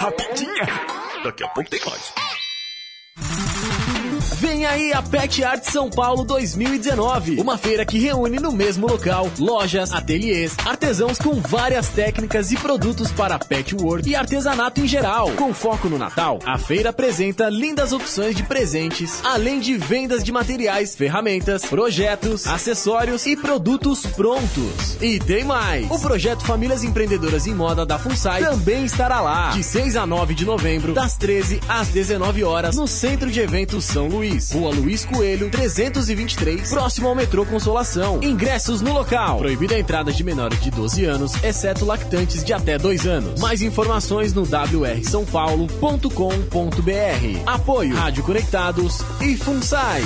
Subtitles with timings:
[0.00, 0.66] Rapidinha!
[1.22, 2.12] Daqui a pouco tem mais.
[4.60, 9.26] Vem aí a Pet Art São Paulo 2019, uma feira que reúne no mesmo local
[9.38, 15.30] lojas, ateliês, artesãos com várias técnicas e produtos para pet work e artesanato em geral.
[15.30, 20.30] Com foco no Natal, a feira apresenta lindas opções de presentes, além de vendas de
[20.30, 24.98] materiais, ferramentas, projetos, acessórios e produtos prontos.
[25.00, 25.90] E tem mais!
[25.90, 30.34] O projeto Famílias Empreendedoras em Moda da FUNSAI também estará lá, de 6 a 9
[30.34, 34.49] de novembro, das 13 às 19 horas, no Centro de Eventos São Luís.
[34.52, 38.20] Rua Luiz Coelho, 323, próximo ao metrô Consolação.
[38.22, 39.38] Ingressos no local.
[39.38, 43.40] Proibida a entrada de menores de 12 anos, exceto lactantes de até 2 anos.
[43.40, 47.42] Mais informações no wrsãopaulo.com.br.
[47.46, 50.02] Apoio Rádio Conectados e FUNSAI.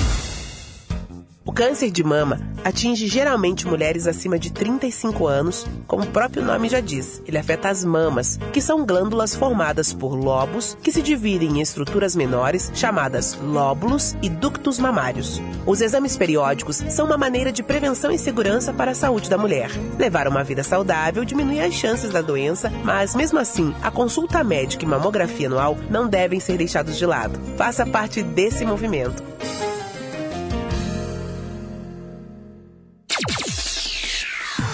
[1.47, 6.71] O câncer de mama atinge geralmente mulheres acima de 35 anos, como o próprio nome
[6.71, 7.23] já diz.
[7.27, 12.17] Ele afeta as mamas, que são glândulas formadas por lobos que se dividem em estruturas
[12.17, 15.43] menores, chamadas lóbulos e ductos mamários.
[15.67, 19.71] Os exames periódicos são uma maneira de prevenção e segurança para a saúde da mulher.
[19.99, 24.87] Levar uma vida saudável diminui as chances da doença, mas mesmo assim, a consulta médica
[24.87, 27.39] e mamografia anual não devem ser deixados de lado.
[27.59, 29.23] Faça parte desse movimento.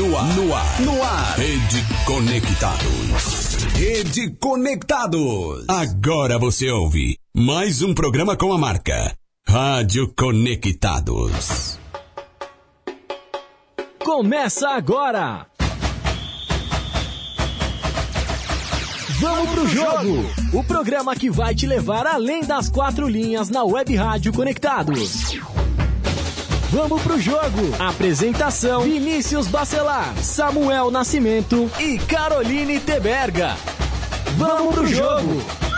[0.00, 1.36] No ar, no ar, no ar.
[1.38, 3.64] Rede Conectados.
[3.74, 5.66] Rede Conectados.
[5.68, 9.14] Agora você ouve mais um programa com a marca
[9.46, 11.78] Rádio Conectados.
[14.02, 15.46] Começa agora!
[19.20, 20.24] Vamos pro jogo!
[20.54, 25.38] O programa que vai te levar além das quatro linhas na Web Rádio Conectados.
[26.70, 27.74] Vamos pro jogo!
[27.80, 33.56] Apresentação: Vinícius Bacelar, Samuel Nascimento e Caroline Teberga.
[34.36, 35.69] Vamos pro jogo!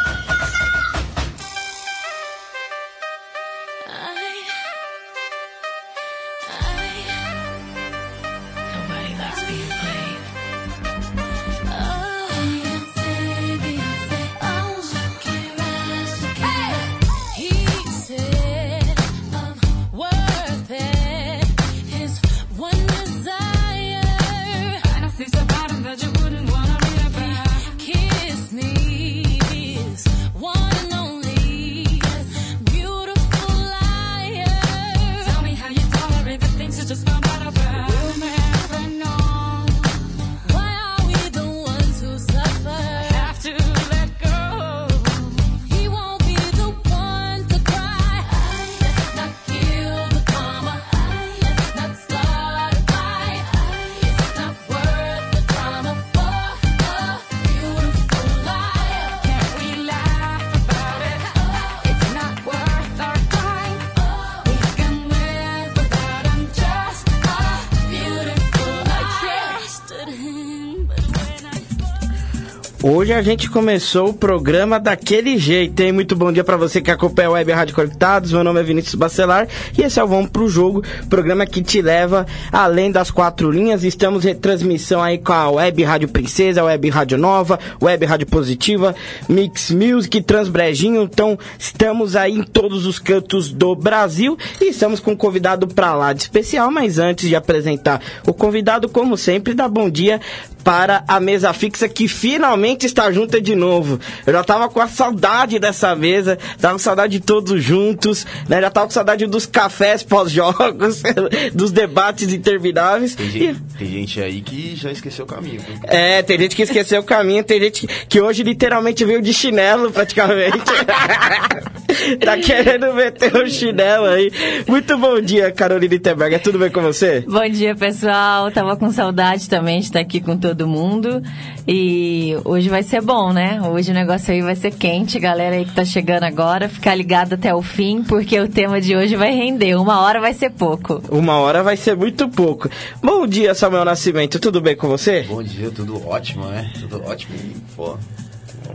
[72.95, 75.93] Hoje a gente começou o programa daquele jeito, hein?
[75.93, 78.33] Muito bom dia para você que acompanha a Web Rádio Conectados.
[78.33, 79.49] Meu nome é Vinícius Bacelar
[79.79, 83.83] e esse é o Vamos Pro Jogo, programa que te leva além das quatro linhas.
[83.83, 88.95] Estamos em transmissão aí com a Web Rádio Princesa, Web Rádio Nova, Web Rádio Positiva,
[89.27, 91.05] Mix Music, Transbrejinho.
[91.05, 95.95] Então, estamos aí em todos os cantos do Brasil e estamos com um convidado para
[95.95, 96.71] lá de especial.
[96.71, 100.21] Mas antes de apresentar o convidado, como sempre, dá bom dia
[100.63, 103.99] para a mesa fixa que finalmente está junta de novo.
[104.27, 108.61] Eu já tava com a saudade dessa mesa, tava com saudade de todos juntos, né?
[108.61, 111.03] Já tava com saudade dos cafés pós-jogos,
[111.55, 113.15] dos debates intermináveis.
[113.15, 113.79] Tem gente, e...
[113.79, 115.61] tem gente, aí que já esqueceu o caminho.
[115.85, 119.91] É, tem gente que esqueceu o caminho, tem gente que hoje literalmente veio de chinelo
[119.91, 120.59] praticamente.
[122.21, 124.31] tá querendo meter o um chinelo aí.
[124.67, 126.39] Muito bom dia, Carolina Itenberg.
[126.39, 127.25] Tudo bem com você?
[127.29, 128.51] Bom dia, pessoal.
[128.51, 131.23] Tava com saudade também de estar aqui com todo mundo.
[131.67, 133.61] E hoje vai ser bom, né?
[133.61, 137.35] Hoje o negócio aí vai ser quente, galera aí que tá chegando agora, ficar ligado
[137.35, 139.75] até o fim, porque o tema de hoje vai render.
[139.75, 141.03] Uma hora vai ser pouco.
[141.11, 142.71] Uma hora vai ser muito pouco.
[143.03, 144.41] Bom dia, Samuel Nascimento.
[144.41, 145.21] Tudo bem com você?
[145.25, 146.73] Bom dia, tudo ótimo, né?
[146.81, 147.35] Tudo ótimo.
[147.77, 147.99] Pô,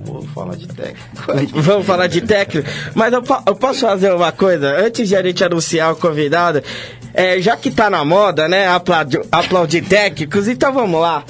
[0.05, 1.09] Vamos falar de técnico.
[1.59, 2.69] Vamos falar de técnico.
[2.93, 4.79] Mas eu, eu, posso fazer uma coisa?
[4.79, 6.61] Antes de a gente anunciar o convidado,
[7.15, 8.67] é, já que tá na moda, né?
[8.67, 11.23] Aplaudir, aplaudir técnicos, então vamos lá.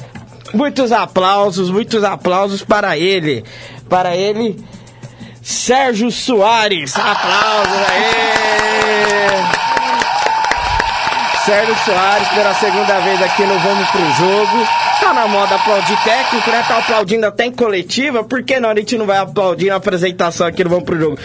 [0.53, 3.43] Muitos aplausos, muitos aplausos para ele.
[3.89, 4.57] Para ele,
[5.41, 6.95] Sérgio Soares.
[6.95, 8.57] Aplausos aí.
[11.45, 14.67] Sérgio Soares pela segunda vez aqui no Vamos Pro Jogo.
[14.99, 16.65] Tá na moda aplaudir técnico, né?
[16.67, 18.23] Tá aplaudindo até em coletiva.
[18.23, 18.69] Por que não?
[18.69, 21.17] A gente não vai aplaudir na apresentação aqui no Vamos Pro Jogo.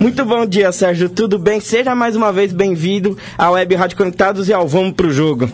[0.00, 1.10] Muito bom dia, Sérgio.
[1.10, 1.60] Tudo bem?
[1.60, 5.50] Seja mais uma vez bem-vindo ao Web Rádio Conectados e ao Vamos Pro Jogo.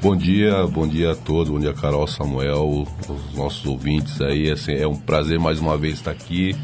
[0.00, 4.48] Bom dia, bom dia a todos, bom dia Carol, Samuel, os nossos ouvintes aí.
[4.48, 6.54] Assim, é um prazer mais uma vez estar aqui,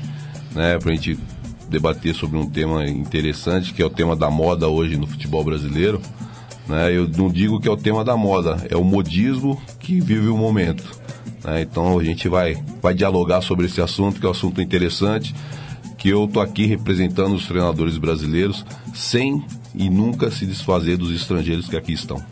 [0.54, 1.18] né, pra gente
[1.68, 6.00] debater sobre um tema interessante, que é o tema da moda hoje no futebol brasileiro.
[6.68, 6.96] Né?
[6.96, 10.36] Eu não digo que é o tema da moda, é o modismo que vive o
[10.36, 10.88] momento.
[11.42, 11.62] Né?
[11.62, 15.34] Então a gente vai, vai dialogar sobre esse assunto, que é um assunto interessante,
[15.98, 18.64] que eu tô aqui representando os treinadores brasileiros
[18.94, 19.44] sem
[19.74, 22.22] e nunca se desfazer dos estrangeiros que aqui estão.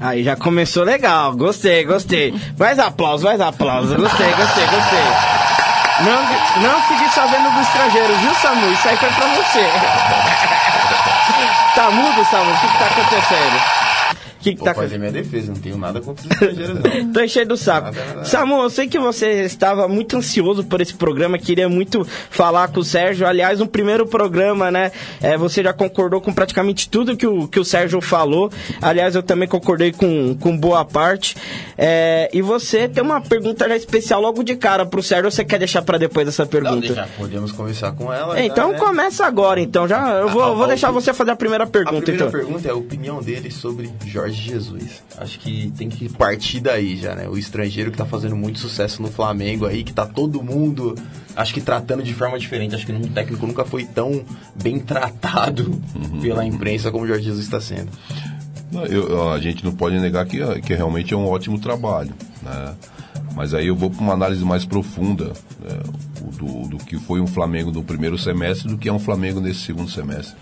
[0.00, 2.32] Aí já começou legal, gostei, gostei.
[2.58, 5.02] Mais aplausos, mais aplausos, gostei, gostei, gostei.
[6.00, 6.22] Não,
[6.62, 8.70] não se desfazendo do estrangeiro, viu, Samu?
[8.72, 9.66] Isso aí foi pra você.
[11.74, 12.52] tá mudo, Samu?
[12.52, 13.87] O que, que tá acontecendo?
[14.40, 17.12] Que, que tá fazer minha defesa, não tenho nada contra os estrangeiros, não.
[17.12, 17.90] Tô enchendo o saco.
[18.24, 22.80] Samu, eu sei que você estava muito ansioso por esse programa, queria muito falar com
[22.80, 23.26] o Sérgio.
[23.26, 27.58] Aliás, no primeiro programa, né, é, você já concordou com praticamente tudo que o, que
[27.58, 28.50] o Sérgio falou.
[28.80, 31.36] Aliás, eu também concordei com, com boa parte.
[31.76, 35.44] É, e você tem uma pergunta já especial logo de cara pro Sérgio, ou você
[35.44, 36.94] quer deixar para depois essa pergunta?
[36.94, 38.40] Não, podemos conversar com ela.
[38.40, 38.78] então já, né?
[38.78, 39.88] começa agora, então.
[39.88, 41.98] Já, eu vou, a, a, vou deixar você fazer a primeira pergunta.
[41.98, 42.40] A primeira então.
[42.40, 45.02] pergunta é a opinião dele sobre Jorge Jesus.
[45.16, 47.28] Acho que tem que partir daí já, né?
[47.28, 50.94] O estrangeiro que tá fazendo muito sucesso no Flamengo aí, que tá todo mundo,
[51.36, 52.74] acho que tratando de forma diferente.
[52.74, 54.24] Acho que um técnico nunca foi tão
[54.60, 56.20] bem tratado uhum.
[56.20, 57.90] pela imprensa como o Jorge Jesus está sendo.
[58.90, 62.74] Eu, a gente não pode negar que, que realmente é um ótimo trabalho, né?
[63.34, 65.78] Mas aí eu vou para uma análise mais profunda né?
[66.36, 69.60] do, do que foi um Flamengo no primeiro semestre do que é um Flamengo nesse
[69.60, 70.36] segundo semestre.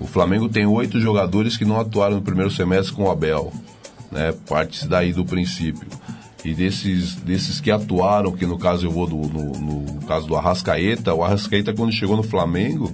[0.00, 3.52] O Flamengo tem oito jogadores que não atuaram no primeiro semestre com o Abel.
[4.10, 4.32] Né?
[4.48, 5.88] Parte daí do princípio.
[6.44, 10.36] E desses, desses que atuaram, que no caso eu vou do, no, no caso do
[10.36, 12.92] Arrascaeta, o Arrascaeta quando chegou no Flamengo,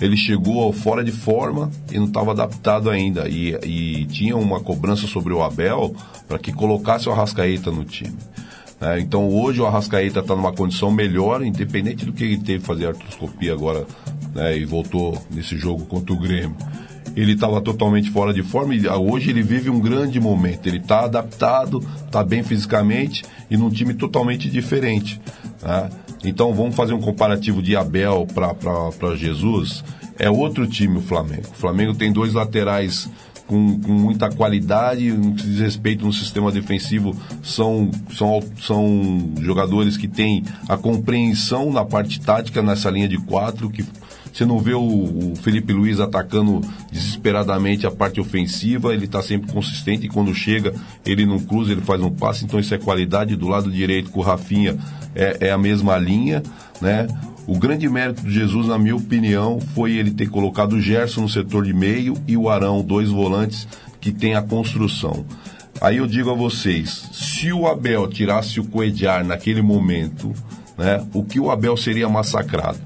[0.00, 3.28] ele chegou fora de forma e não estava adaptado ainda.
[3.28, 5.94] E, e, tinha uma cobrança sobre o Abel
[6.28, 8.16] para que colocasse o Arrascaeta no time.
[8.80, 12.66] É, então hoje o Arrascaeta está numa condição melhor, independente do que ele teve que
[12.66, 13.86] fazer artroscopia agora
[14.36, 16.54] né, e voltou nesse jogo contra o Grêmio.
[17.16, 20.66] Ele estava totalmente fora de forma e hoje ele vive um grande momento.
[20.66, 25.18] Ele está adaptado, está bem fisicamente e num time totalmente diferente.
[25.62, 25.88] Né?
[26.22, 29.82] Então vamos fazer um comparativo de Abel para Jesus.
[30.18, 31.48] É outro time o Flamengo.
[31.50, 33.08] O Flamengo tem dois laterais
[33.46, 39.96] com, com muita qualidade, no que diz respeito no sistema defensivo, são, são, são jogadores
[39.96, 43.84] que têm a compreensão na parte tática nessa linha de quatro, que
[44.36, 46.60] você não vê o, o, Felipe Luiz atacando
[46.92, 50.74] desesperadamente a parte ofensiva, ele está sempre consistente e quando chega
[51.06, 53.34] ele não cruza, ele faz um passe, então isso é qualidade.
[53.34, 54.76] Do lado direito com o Rafinha
[55.14, 56.42] é, é a mesma linha,
[56.82, 57.06] né?
[57.46, 61.28] O grande mérito de Jesus, na minha opinião, foi ele ter colocado o Gerson no
[61.28, 63.68] setor de meio e o Arão, dois volantes
[64.00, 65.24] que tem a construção.
[65.80, 70.32] Aí eu digo a vocês, se o Abel tirasse o Coediar naquele momento,
[70.76, 72.78] né, o que o Abel seria massacrado.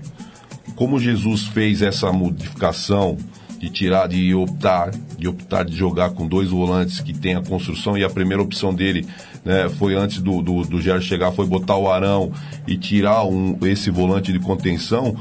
[0.75, 3.17] Como Jesus fez essa modificação
[3.59, 7.97] de tirar, de optar, de optar de jogar com dois volantes que tem a construção
[7.97, 9.07] e a primeira opção dele
[9.45, 12.33] né, foi antes do, do, do chegar, foi botar o Arão
[12.67, 15.17] e tirar um, esse volante de contenção,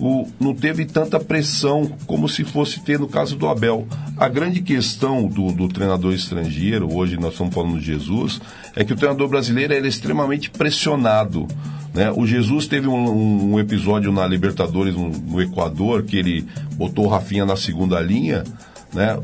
[0.00, 3.86] o, não teve tanta pressão como se fosse ter no caso do Abel.
[4.16, 8.40] A grande questão do, do treinador estrangeiro, hoje nós estamos falando de Jesus,
[8.74, 11.46] é que o treinador brasileiro é extremamente pressionado.
[11.94, 12.10] Né?
[12.10, 17.08] O Jesus teve um, um episódio na Libertadores no, no, Equador, que ele botou o
[17.08, 18.44] Rafinha na segunda linha.
[18.92, 19.18] Né?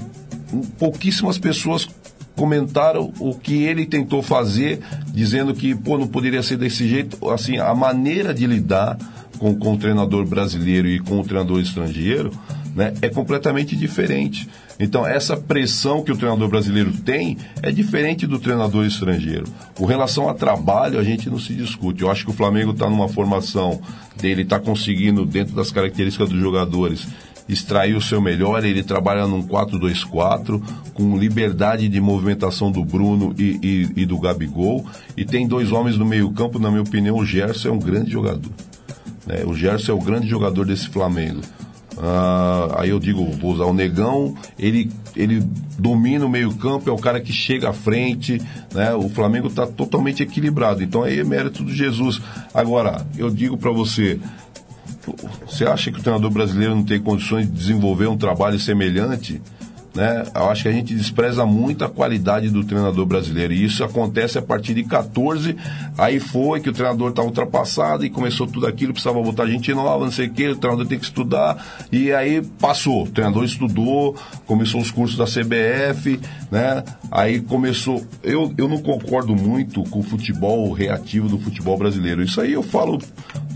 [0.78, 1.86] Pouquíssimas pessoas
[2.36, 7.28] comentaram o que ele tentou fazer, dizendo que pô, não poderia ser desse jeito.
[7.30, 8.98] Assim, a maneira de lidar
[9.38, 12.30] com, com o treinador brasileiro e com o treinador estrangeiro
[12.74, 14.48] né, é completamente diferente.
[14.78, 19.44] Então, essa pressão que o treinador brasileiro tem é diferente do treinador estrangeiro.
[19.74, 22.02] Com relação a trabalho, a gente não se discute.
[22.02, 23.80] Eu acho que o Flamengo está numa formação
[24.20, 27.06] dele, está conseguindo, dentro das características dos jogadores,
[27.52, 28.64] extrair o seu melhor.
[28.64, 30.62] Ele trabalha num 4-2-4,
[30.94, 34.84] com liberdade de movimentação do Bruno e, e, e do Gabigol.
[35.16, 38.50] E tem dois homens no meio-campo, na minha opinião, o Gerson é um grande jogador.
[39.26, 39.44] Né?
[39.46, 41.40] O Gerson é o grande jogador desse Flamengo.
[41.98, 45.42] Ah, aí eu digo, vou usar o Negão, ele, ele
[45.78, 48.40] domina o meio-campo, é o cara que chega à frente,
[48.74, 48.94] né?
[48.94, 50.82] O Flamengo está totalmente equilibrado.
[50.82, 52.20] Então aí é mérito do Jesus.
[52.54, 54.18] Agora, eu digo para você,
[55.46, 59.40] você acha que o treinador brasileiro não tem condições de desenvolver um trabalho semelhante?
[59.94, 60.24] né?
[60.34, 63.52] Eu acho que a gente despreza muito a qualidade do treinador brasileiro.
[63.52, 65.56] E isso acontece a partir de 14.
[65.96, 70.04] Aí foi que o treinador estava ultrapassado e começou tudo aquilo, precisava botar gente nova,
[70.04, 71.64] não sei o quê, o treinador tem que estudar.
[71.90, 73.04] E aí passou.
[73.04, 74.16] O treinador estudou,
[74.46, 76.18] começou os cursos da CBF,
[76.50, 76.82] né?
[77.10, 78.02] Aí começou.
[78.22, 82.22] Eu, eu não concordo muito com o futebol reativo do futebol brasileiro.
[82.22, 82.98] Isso aí eu falo,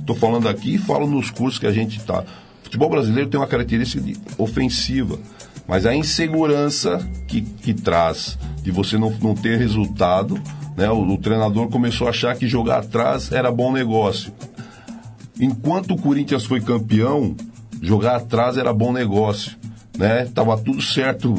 [0.07, 2.25] estou falando aqui e falo nos cursos que a gente está.
[2.63, 4.03] Futebol brasileiro tem uma característica
[4.39, 5.19] ofensiva.
[5.67, 10.41] Mas a insegurança que, que traz de você não, não ter resultado,
[10.77, 10.89] né?
[10.91, 14.33] O, o treinador começou a achar que jogar atrás era bom negócio.
[15.41, 17.35] Enquanto o Corinthians foi campeão,
[17.83, 19.57] jogar atrás era bom negócio.
[19.99, 20.27] Né?
[20.27, 21.35] Tava tudo certo.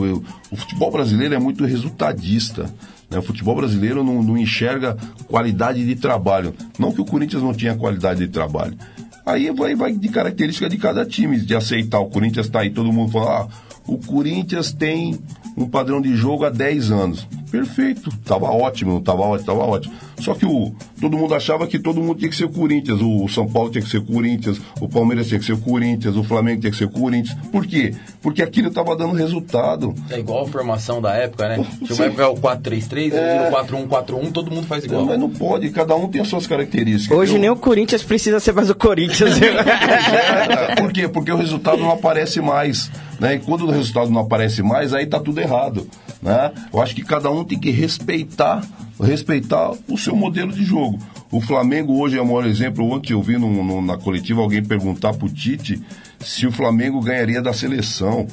[0.51, 2.69] O futebol brasileiro é muito resultadista.
[3.09, 3.17] Né?
[3.17, 4.97] O futebol brasileiro não, não, enxerga
[5.27, 6.53] qualidade de trabalho.
[6.77, 8.77] Não que o Corinthians não tinha qualidade de trabalho.
[9.25, 11.99] Aí vai, vai de característica de cada time, de aceitar.
[11.99, 13.47] O Corinthians está aí, todo mundo fala, ah,
[13.85, 15.19] o Corinthians tem
[15.55, 17.27] um padrão de jogo há 10 anos.
[17.49, 19.93] Perfeito, tava ótimo, não tava ótimo, tava ótimo.
[20.19, 22.99] Só que o, todo mundo achava que todo mundo tinha que ser o Corinthians.
[23.01, 26.15] O São Paulo tinha que ser o Corinthians, o Palmeiras tinha que ser o Corinthians,
[26.15, 27.37] o Flamengo tinha que ser o Corinthians.
[27.51, 27.93] Por quê?
[28.21, 29.93] Porque aquilo estava dando resultado.
[30.09, 31.65] É igual a formação da época, né?
[31.83, 33.49] Tinha uma época o 4-3-3, é...
[33.49, 35.01] o 4-1-4-1, todo mundo faz igual.
[35.01, 37.15] Não, mas não pode, cada um tem as suas características.
[37.15, 37.39] Hoje Eu...
[37.39, 39.37] nem o Corinthians precisa ser mais o Corinthians.
[39.41, 41.07] é, por quê?
[41.07, 42.89] Porque o resultado não aparece mais.
[43.19, 43.35] Né?
[43.35, 45.87] E quando o resultado não aparece mais, aí tá tudo errado.
[46.21, 46.51] Né?
[46.73, 48.65] Eu acho que cada um tem que respeitar,
[48.99, 50.99] respeitar o seu modelo de jogo.
[51.29, 52.89] O Flamengo hoje é o maior exemplo.
[52.89, 55.81] Ontem eu vi no, no, na coletiva alguém perguntar pro Tite
[56.19, 58.25] se o Flamengo ganharia da seleção.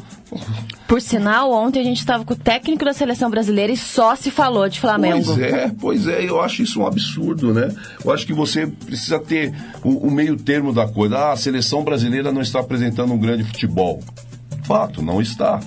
[0.86, 4.30] Por sinal, ontem a gente estava com o técnico da seleção brasileira e só se
[4.30, 5.24] falou de Flamengo.
[5.24, 7.74] Pois é, pois é, eu acho isso um absurdo, né?
[8.04, 11.18] Eu acho que você precisa ter o, o meio termo da coisa.
[11.18, 14.00] Ah, a seleção brasileira não está apresentando um grande futebol.
[14.64, 15.60] Fato, não está.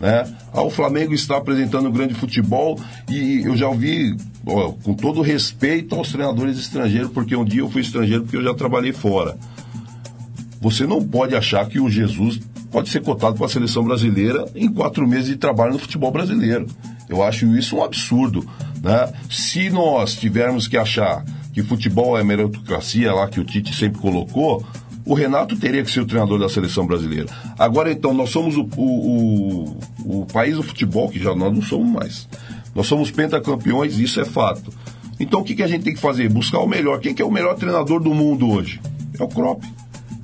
[0.00, 0.32] Né?
[0.52, 2.78] Ah, o Flamengo está apresentando um grande futebol
[3.08, 7.70] e eu já ouvi, ó, com todo respeito aos treinadores estrangeiros, porque um dia eu
[7.70, 9.36] fui estrangeiro porque eu já trabalhei fora.
[10.60, 12.40] Você não pode achar que o Jesus
[12.70, 16.66] pode ser cotado para a seleção brasileira em quatro meses de trabalho no futebol brasileiro.
[17.08, 18.46] Eu acho isso um absurdo.
[18.82, 19.12] Né?
[19.30, 24.64] Se nós tivermos que achar que futebol é meritocracia lá que o Tite sempre colocou,
[25.08, 27.28] o Renato teria que ser o treinador da seleção brasileira.
[27.58, 31.62] Agora, então, nós somos o, o, o, o país do futebol, que já nós não
[31.62, 32.28] somos mais.
[32.74, 34.70] Nós somos pentacampeões, isso é fato.
[35.18, 36.28] Então, o que, que a gente tem que fazer?
[36.28, 37.00] Buscar o melhor.
[37.00, 38.82] Quem que é o melhor treinador do mundo hoje?
[39.18, 39.64] É o Kropp.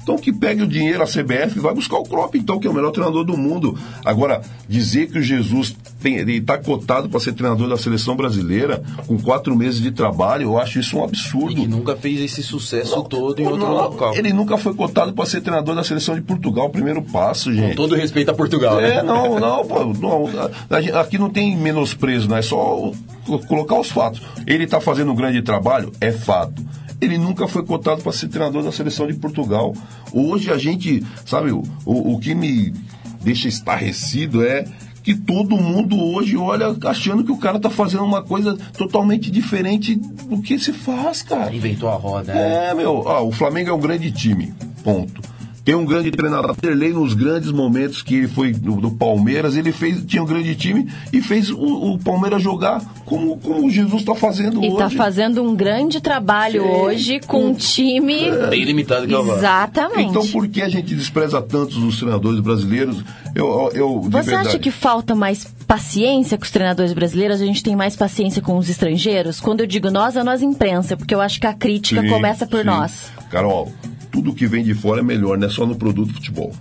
[0.04, 2.74] Então que pegue o dinheiro, a CBF, vai buscar o Klopp, então, que é o
[2.74, 3.76] melhor treinador do mundo.
[4.04, 9.56] Agora, dizer que o Jesus está cotado para ser treinador da seleção brasileira com quatro
[9.56, 11.52] meses de trabalho, eu acho isso um absurdo.
[11.52, 14.14] E que nunca fez esse sucesso não, todo em outro não, local.
[14.14, 17.70] Ele nunca foi cotado para ser treinador da seleção de Portugal, primeiro passo, gente.
[17.70, 19.02] Com todo respeito a Portugal, é, né?
[19.02, 20.28] não, não, pô, não.
[21.00, 22.92] Aqui não tem menosprezo, não é só
[23.48, 24.20] colocar os fatos.
[24.46, 26.62] Ele está fazendo um grande trabalho, é fato
[27.04, 29.74] ele nunca foi cotado para ser treinador da seleção de Portugal.
[30.12, 32.72] Hoje a gente, sabe, o, o que me
[33.22, 34.64] deixa estarrecido é
[35.02, 39.94] que todo mundo hoje olha achando que o cara tá fazendo uma coisa totalmente diferente
[39.94, 41.54] do que se faz, cara.
[41.54, 42.70] Inventou a roda, né?
[42.70, 45.33] É, meu, ó, o Flamengo é um grande time, ponto.
[45.64, 46.54] Tem um grande treinador.
[46.56, 50.54] Terlei nos grandes momentos que ele foi do, do Palmeiras, ele fez, tinha um grande
[50.54, 54.76] time e fez o, o Palmeiras jogar como, como o Jesus está fazendo E hoje.
[54.76, 56.68] tá fazendo um grande trabalho Sim.
[56.68, 58.30] hoje com um time.
[58.50, 59.18] Bem limitado que é.
[59.18, 60.10] Exatamente.
[60.10, 63.02] Então por que a gente despreza tantos os treinadores brasileiros?
[63.34, 67.40] Eu, eu, Você verdade, acha que falta mais paciência com os treinadores brasileiros?
[67.40, 69.40] A gente tem mais paciência com os estrangeiros?
[69.40, 72.46] Quando eu digo nós, é nós imprensa, porque eu acho que a crítica Sim, começa
[72.46, 72.66] por sim.
[72.66, 73.10] nós.
[73.30, 73.72] Carol,
[74.14, 76.52] tudo que vem de fora é melhor, não é só no produto futebol.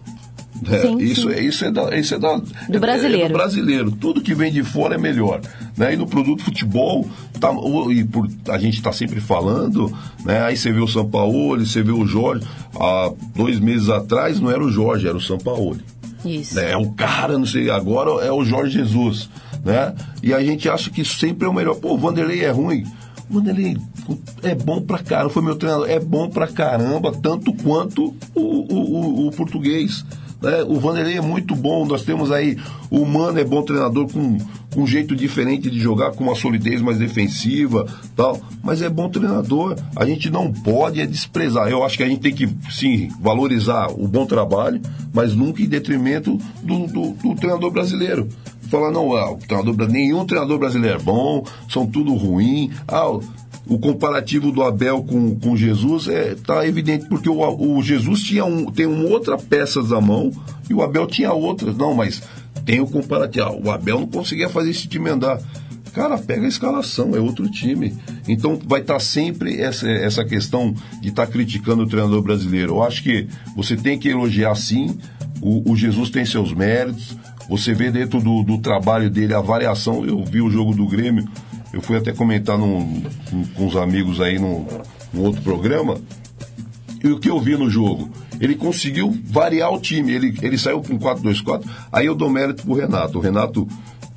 [0.72, 1.36] É, Sim, isso, sim.
[1.36, 3.26] É, isso é da, isso é da é- brasileiro.
[3.26, 3.92] É do brasileiro.
[3.92, 5.40] Tudo que vem de fora é melhor.
[5.78, 5.94] Né?
[5.94, 7.08] E no produto futebol,
[7.40, 7.52] tá,
[7.92, 9.96] e por, a gente está sempre falando,
[10.26, 10.42] né?
[10.42, 12.44] aí você vê o São Paulo, você vê o Jorge.
[12.76, 15.78] Há dois meses atrás não era o Jorge, era o São Paulo.
[16.26, 16.56] Isso.
[16.56, 16.72] né?
[16.72, 19.30] É o cara, não sei, agora é o Jorge Jesus,
[19.64, 19.94] né?
[20.24, 21.76] E a gente acha que sempre é o melhor.
[21.76, 22.84] Pô, o Vanderlei é ruim.
[23.30, 23.78] O Vanderlei
[24.44, 28.76] é bom pra caramba, foi meu treinador, é bom pra caramba, tanto quanto o, o,
[29.24, 30.06] o- o português.
[30.42, 30.62] Né?
[30.68, 32.58] O Vanderlei é muito bom, nós temos aí,
[32.92, 34.38] o Mano é bom treinador com,
[34.74, 39.08] com um jeito diferente de jogar, com uma solidez mais defensiva, tal, mas é bom
[39.10, 39.78] treinador.
[39.96, 41.70] A gente não pode é desprezar.
[41.70, 44.82] Eu acho que a gente tem que, sim, valorizar o bom trabalho,
[45.14, 48.28] mas nunca em detrimento do, do, do treinador brasileiro.
[48.74, 52.72] Falar, não, ah, o treinador, nenhum treinador brasileiro é bom, são tudo ruim.
[52.88, 53.22] Ah, o-
[53.68, 57.38] o comparativo do Abel com, com Jesus é tá evidente porque o,
[57.78, 60.32] o Jesus tinha um, tem uma outra peça na mão
[60.68, 61.72] e o Abel tinha outra.
[61.72, 62.22] Não, mas
[62.66, 63.46] tem o comparativo.
[63.46, 65.40] Ah, o Abel não conseguia fazer esse time andar.
[65.94, 67.96] Cara, pega a escalação, é outro time.
[68.28, 72.74] Então vai estar sempre essa, essa questão de estar criticando o treinador brasileiro.
[72.74, 74.98] Eu acho que você tem que elogiar sim.
[75.40, 77.16] O, o Jesus tem seus méritos.
[77.50, 80.06] Você vê dentro do, do trabalho dele a variação.
[80.06, 81.28] Eu vi o jogo do Grêmio.
[81.72, 84.66] Eu fui até comentar num- com, com os amigos aí num,
[85.14, 85.98] num outro programa.
[87.04, 88.10] E o que eu vi no jogo?
[88.40, 90.12] Ele conseguiu variar o time.
[90.14, 91.64] Ele, ele saiu com 4-2-4.
[91.92, 93.18] Aí eu dou mérito pro Renato.
[93.18, 93.68] O Renato,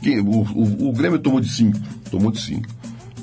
[0.00, 1.78] que, o, o, o Grêmio tomou de 5.
[2.10, 2.62] Tomou de 5.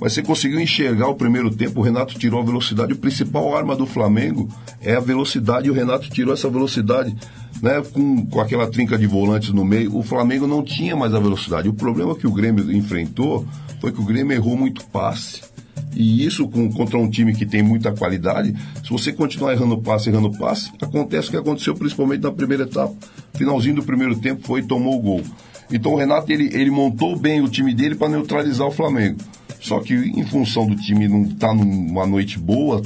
[0.03, 1.79] Mas você conseguiu enxergar o primeiro tempo.
[1.79, 2.91] O Renato tirou a velocidade.
[2.91, 4.49] O principal arma do Flamengo
[4.81, 5.67] é a velocidade.
[5.67, 7.15] E o Renato tirou essa velocidade.
[7.61, 11.19] Né, com, com aquela trinca de volantes no meio, o Flamengo não tinha mais a
[11.21, 11.69] velocidade.
[11.69, 13.47] O problema que o Grêmio enfrentou
[13.79, 15.39] foi que o Grêmio errou muito passe.
[15.95, 20.09] E isso com, contra um time que tem muita qualidade, se você continuar errando passe,
[20.09, 22.93] errando passe, acontece o que aconteceu principalmente na primeira etapa.
[23.35, 25.21] Finalzinho do primeiro tempo foi e tomou o gol.
[25.71, 29.19] Então o Renato ele, ele montou bem o time dele para neutralizar o Flamengo.
[29.63, 32.81] Só que em função do time não estar numa noite boa,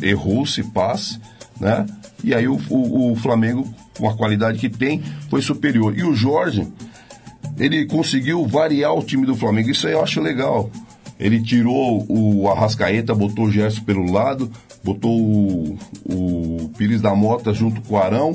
[0.00, 1.20] errou-se passe,
[1.60, 1.86] né?
[2.24, 5.96] E aí o, o, o Flamengo, com a qualidade que tem, foi superior.
[5.96, 6.66] E o Jorge,
[7.58, 9.70] ele conseguiu variar o time do Flamengo.
[9.70, 10.70] Isso aí eu acho legal.
[11.18, 14.50] Ele tirou o Arrascaeta, botou o Gerson pelo lado,
[14.82, 18.34] botou o, o Pires da Mota junto com o Arão.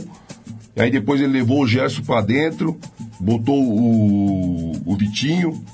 [0.78, 2.80] Aí depois ele levou o Gerson para dentro,
[3.20, 5.66] botou o, o Vitinho.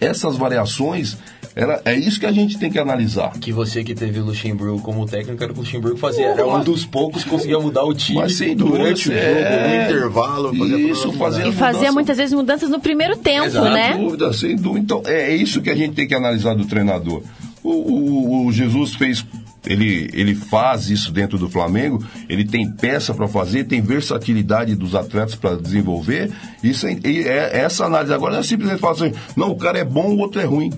[0.00, 1.16] Essas variações,
[1.54, 3.32] era, é isso que a gente tem que analisar.
[3.38, 6.26] Que você que teve o Luxemburgo como técnico, era o que o Luxemburgo fazia.
[6.28, 9.38] Era um dos poucos que conseguia mudar o time Mas sem durante o dúvida, jogo,
[9.40, 9.68] é.
[9.68, 10.56] no intervalo.
[10.56, 13.68] Fazia Isso, fazia- E fazia muitas vezes mudanças no primeiro tempo, Exato.
[13.70, 13.92] né?
[13.92, 14.80] Sem dúvida, sem dúvida.
[14.84, 17.22] Então, é isso que a gente tem que analisar do treinador.
[17.62, 19.22] O, o- o Jesus fez,
[19.66, 24.94] ele, ele faz isso dentro do Flamengo, ele tem peça para fazer, tem versatilidade dos
[24.94, 26.30] atletas para desenvolver.
[26.62, 28.12] Isso é, é- essa análise.
[28.12, 30.72] Agora não é simplesmente falar assim, não, o cara é bom, o outro é ruim.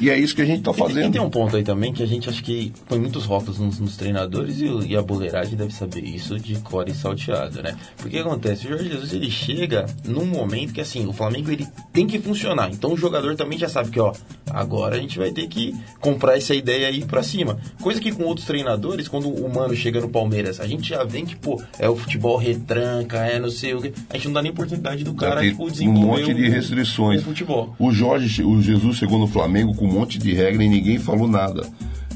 [0.00, 1.12] E é isso que a gente está tem- E fazendo.
[1.12, 3.96] tem um ponto aí também que a gente acha que põe muitos rótulos nos, nos
[3.96, 7.74] treinadores e, e a boleiragem deve saber isso de core salteado, né?
[7.96, 8.66] Porque o que acontece?
[8.66, 12.70] O Jorge Jesus ele chega num momento que assim, o Flamengo ele tem que funcionar.
[12.72, 14.12] Então o jogador também já sabe que, ó,
[14.50, 17.58] agora a gente vai ter que comprar essa ideia aí pra cima.
[17.80, 21.24] Coisa que com outros treinadores, quando o Mano chega no Palmeiras, a gente já vem
[21.26, 23.92] que, pô, é o futebol retranca, é não sei o que.
[24.10, 27.20] A gente não dá nem oportunidade do cara, tipo, um desenvolver monte de restrições.
[27.22, 27.74] o futebol.
[27.78, 31.26] O Jorge, o Jesus chegou no Flamengo com um monte de regra e ninguém falou
[31.28, 31.66] nada.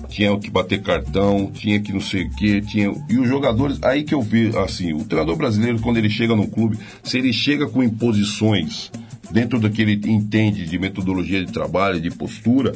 [0.08, 2.92] Tinha que bater cartão, tinha que não sei o quê, tinha.
[3.08, 6.46] E os jogadores, aí que eu vi, assim, o treinador brasileiro, quando ele chega no
[6.46, 8.90] clube, se ele chega com imposições
[9.30, 12.72] dentro do que ele entende de metodologia de trabalho, de postura,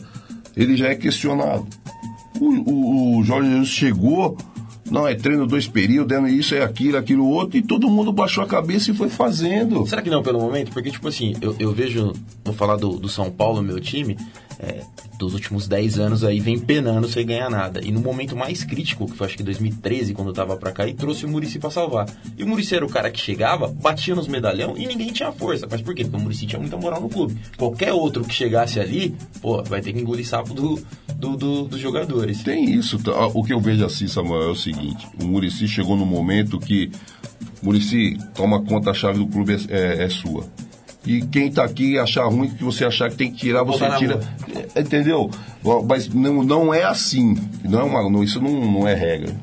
[0.56, 1.66] ele já é questionado.
[2.40, 4.36] O, o- o Jorge Jesus chegou
[4.90, 8.44] Não, é treino dois períodos, é isso, é aquilo, aquilo outro, e todo mundo baixou
[8.44, 9.84] a cabeça e foi fazendo.
[9.84, 10.70] Será que não pelo momento?
[10.70, 12.12] Porque, tipo assim, eu, eu vejo,
[12.44, 14.16] vou falar do, do São Paulo, meu time,
[14.58, 14.82] é,
[15.18, 17.80] dos últimos 10 anos aí vem penando sem ganhar nada.
[17.84, 20.86] E no momento mais crítico, que foi acho que 2013, quando eu tava pra cá,
[20.86, 22.06] e trouxe o Murici pra salvar.
[22.36, 25.66] E o Murici era o cara que chegava, batia nos medalhão e ninguém tinha força.
[25.70, 26.02] Mas por quê?
[26.04, 27.36] Porque o Murici tinha muita moral no clube.
[27.56, 30.80] Qualquer outro que chegasse ali, pô, vai ter que engolir sapo do,
[31.16, 32.42] do, do, dos jogadores.
[32.42, 32.98] Tem isso.
[32.98, 33.26] tá?
[33.26, 36.90] O que eu vejo assim, Samuel, é o seguinte: o Murici chegou no momento que.
[37.62, 40.44] Murici, toma conta, a chave do clube é, é- é sua.
[41.06, 44.20] E quem tá aqui achar ruim, que você achar que tem que tirar, você tira.
[44.74, 45.30] É, Entendeu?
[45.88, 47.36] Mas não, não é assim.
[47.64, 49.34] Não é uma, não, isso não, não é regra.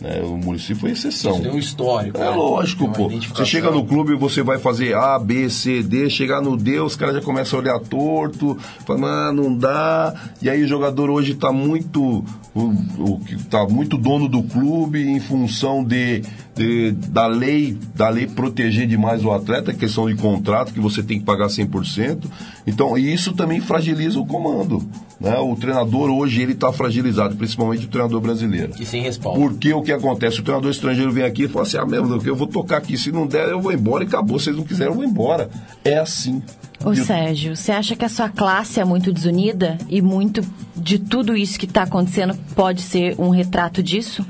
[0.00, 0.20] né?
[0.22, 1.32] O Murici foi exceção.
[1.32, 2.16] Isso tem um histórico.
[2.16, 2.30] É né?
[2.30, 3.08] lógico, pô.
[3.08, 6.80] Você chega no clube e você vai fazer A, B, C, D, chegar no D,
[6.80, 10.14] os caras já começam a olhar torto, falando, ah, não dá.
[10.40, 12.24] E aí o jogador hoje tá muito.
[12.54, 16.22] O, o, tá muito dono do clube em função de,
[16.54, 21.18] de- da lei, da lei proteger demais o atleta, questão de contrato, que você tem
[21.18, 22.28] que pagar 100%.
[22.66, 24.82] Então, e isso também fragiliza o comando.
[25.20, 25.36] Né?
[25.38, 28.72] O treinador hoje ele está fragilizado, principalmente o treinador brasileiro.
[28.80, 29.38] E sem respaldo.
[29.40, 30.40] Porque o que acontece?
[30.40, 32.96] O treinador estrangeiro vem aqui e fala assim: ah, mesmo, eu vou tocar aqui.
[32.96, 34.38] Se não der, eu vou embora e acabou.
[34.38, 35.50] Se vocês não quiserem, eu vou embora.
[35.84, 36.42] É assim.
[36.82, 40.42] Ô E o- Sérgio, você acha que a sua classe é muito desunida e muito
[40.74, 44.24] de tudo isso que está acontecendo pode ser um retrato disso?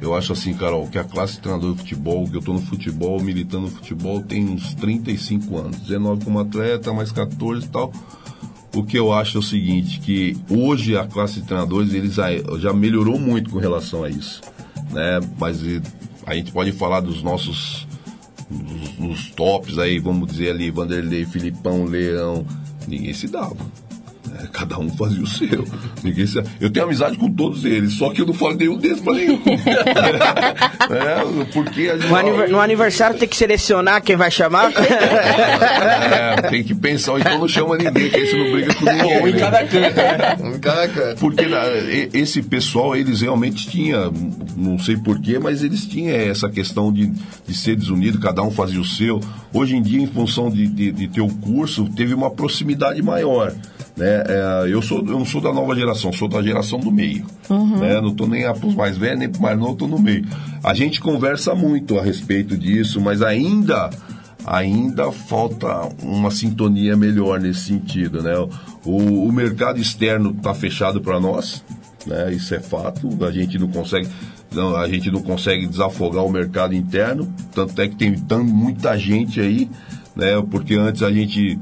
[0.00, 3.20] Eu acho assim, Carol, que a classe treinador de futebol, que eu tô no futebol,
[3.20, 5.80] militando no futebol, tem uns 35 anos.
[5.80, 7.92] 19 como atleta, mais 14 e tal.
[8.74, 12.72] O que eu acho é o seguinte, que hoje a classe de treinadores, eles já,
[12.72, 14.40] melhorou muito com relação a isso.
[14.92, 15.20] Né?
[15.38, 15.82] Mas e,
[16.24, 17.88] a gente pode falar dos nossos
[18.48, 22.46] nos, nos tops aí, vamos dizer ali, Vanderlei, Filipão, Leão,
[22.86, 23.56] ninguém se dava.
[24.38, 25.64] É, cada um fazia o seu.
[26.02, 26.42] Ninguém se...
[26.60, 29.40] Eu tenho amizade com todos eles, só que eu não falo nenhum deles pra nenhum.
[30.90, 32.08] é, porque a gente.
[32.08, 34.70] No, aniver- no aniversário tem que selecionar quem vai chamar.
[36.08, 39.22] É, tem que pensar, então não chama ninguém, que aí você não briga com ninguém.
[39.22, 39.38] Um em né?
[39.40, 40.36] cada canto, né?
[40.40, 41.20] Um em cada canto.
[41.20, 41.64] Porque na-
[42.12, 44.12] esse pessoal, eles realmente tinham,
[44.56, 47.06] não sei porquê, mas eles tinham essa questão de,
[47.46, 49.20] de ser desunido, cada um fazia o seu.
[49.52, 53.52] Hoje em dia, em função de, de, de ter o curso, teve uma proximidade maior.
[53.96, 54.24] Né?
[54.28, 57.24] É, eu, sou, eu não sou da nova geração, sou da geração do meio.
[57.80, 57.98] Né?
[58.00, 60.24] Não estou nem para os mais velhos, nem para mais novos, estou no meio.
[60.62, 63.90] A gente conversa muito a respeito disso, mas ainda
[64.46, 68.34] ainda falta uma sintonia melhor nesse sentido, né?
[68.84, 71.62] O, o mercado externo está fechado para nós,
[72.06, 72.32] né?
[72.32, 73.08] Isso é fato.
[73.24, 74.08] A gente não consegue,
[74.50, 78.96] não, a gente não consegue desafogar o mercado interno, tanto é que tem tão, muita
[78.96, 79.68] gente aí,
[80.16, 80.42] né?
[80.50, 81.58] Porque antes a gente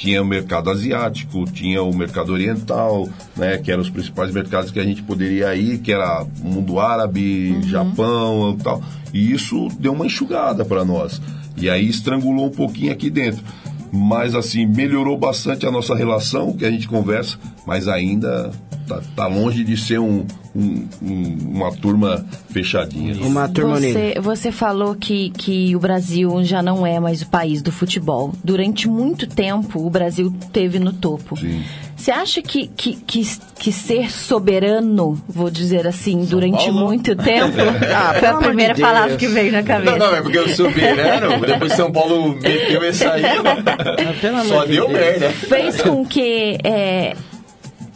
[0.00, 3.58] tinha o mercado asiático, tinha o mercado oriental, né?
[3.58, 7.60] Que eram os principais mercados que a gente poderia ir, que era o mundo árabe,
[7.68, 8.82] Japão, e tal.
[9.12, 11.20] E isso deu uma enxugada para nós.
[11.54, 13.44] E aí estrangulou um pouquinho aqui dentro.
[13.92, 17.36] Mas assim, melhorou bastante a nossa relação, que a gente conversa,
[17.66, 18.50] mas ainda
[18.96, 23.14] tá, tá longe de ser um, um- um- uma turma fechadinha.
[23.22, 23.98] Uma turma unida.
[23.98, 28.32] Você, você falou que, que o Brasil já não é mais o país do futebol.
[28.42, 31.36] Durante muito tempo, o Brasil teve no topo.
[31.38, 31.62] Sim.
[31.96, 33.22] Você acha que, que, que,
[33.58, 36.86] que ser soberano, vou dizer assim, durante Paulo?
[36.86, 37.54] muito tempo,
[37.94, 39.98] Ah, foi a primeira de palavra que veio na cabeça.
[39.98, 44.72] Não, não, é porque o soberano, depois São Paulo meteu essa aí, amor só de
[44.72, 45.28] deu merda.
[45.30, 47.14] fez com que é,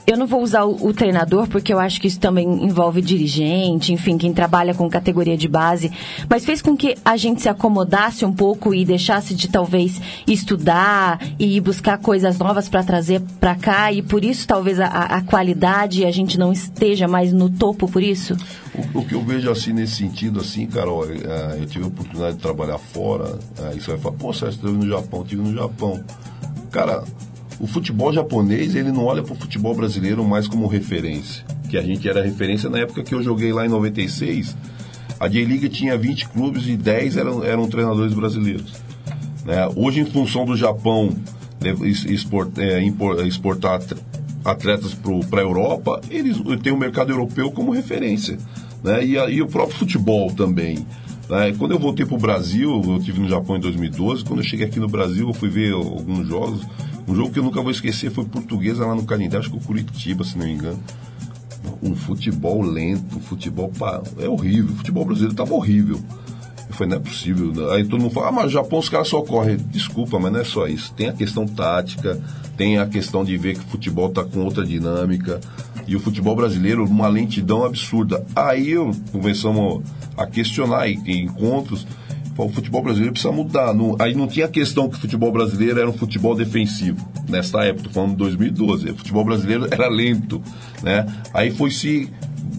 [0.06, 3.92] eu não vou usar o, o treinador porque eu acho que isso também envolve dirigente,
[3.92, 5.90] enfim, quem trabalha com categoria de base,
[6.28, 11.20] mas fez com que a gente se acomodasse um pouco e deixasse de talvez estudar
[11.38, 16.04] e buscar coisas novas para trazer para cá e por isso talvez a, a qualidade
[16.04, 18.36] a gente não esteja mais no topo por isso.
[18.94, 22.36] O, o que eu vejo assim nesse sentido, assim, Carol, é, eu tive a oportunidade
[22.36, 25.54] de trabalhar fora, aí você vai falar, pô, Sérgio, você esteve no Japão, estive no
[25.54, 26.04] Japão.
[26.70, 27.04] Cara,
[27.60, 31.44] o futebol japonês, ele não olha para o futebol brasileiro mais como referência.
[31.70, 34.56] Que a gente era referência na época que eu joguei lá em 96.
[35.20, 38.72] A J-League tinha 20 clubes e 10 eram, eram treinadores brasileiros.
[39.44, 39.68] né?
[39.76, 41.14] Hoje, em função do Japão
[41.62, 42.82] é,
[43.26, 43.96] exportar at-
[44.44, 44.94] atletas
[45.30, 48.36] para a Europa, eles têm o mercado europeu como referência.
[48.82, 49.04] Né?
[49.04, 50.84] E, e o próprio futebol também.
[51.30, 51.54] né?
[51.56, 54.66] Quando eu voltei para o Brasil, eu estive no Japão em 2012, quando eu cheguei
[54.66, 56.60] aqui no Brasil, eu fui ver alguns jogos.
[57.06, 59.60] Um jogo que eu nunca vou esquecer foi Portuguesa lá no Canindé, acho que o
[59.60, 60.82] Curitiba, se não me engano
[61.82, 63.70] um futebol lento, um futebol
[64.18, 66.00] é horrível, o futebol brasileiro estava horrível.
[66.68, 67.72] Eu falei, não é possível.
[67.72, 69.56] Aí todo mundo fala, ah, mas Japão os caras só correm.
[69.56, 70.92] Desculpa, mas não é só isso.
[70.94, 72.20] Tem a questão tática,
[72.56, 75.40] tem a questão de ver que o futebol está com outra dinâmica.
[75.86, 78.24] E o futebol brasileiro, uma lentidão absurda.
[78.34, 79.84] Aí eu começamos
[80.16, 81.86] a questionar em encontros.
[82.36, 83.72] O futebol brasileiro precisa mudar.
[83.72, 87.08] Não- aí não tinha questão que o futebol brasileiro era um futebol defensivo.
[87.28, 88.90] Nessa época, falando de 2012.
[88.90, 90.42] O futebol brasileiro era lento.
[90.82, 91.06] Né?
[91.32, 92.10] Aí foi se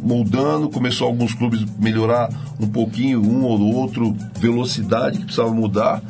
[0.01, 6.01] moldando, começou alguns clubes melhorar um pouquinho, um ou outro, velocidade que precisava mudar.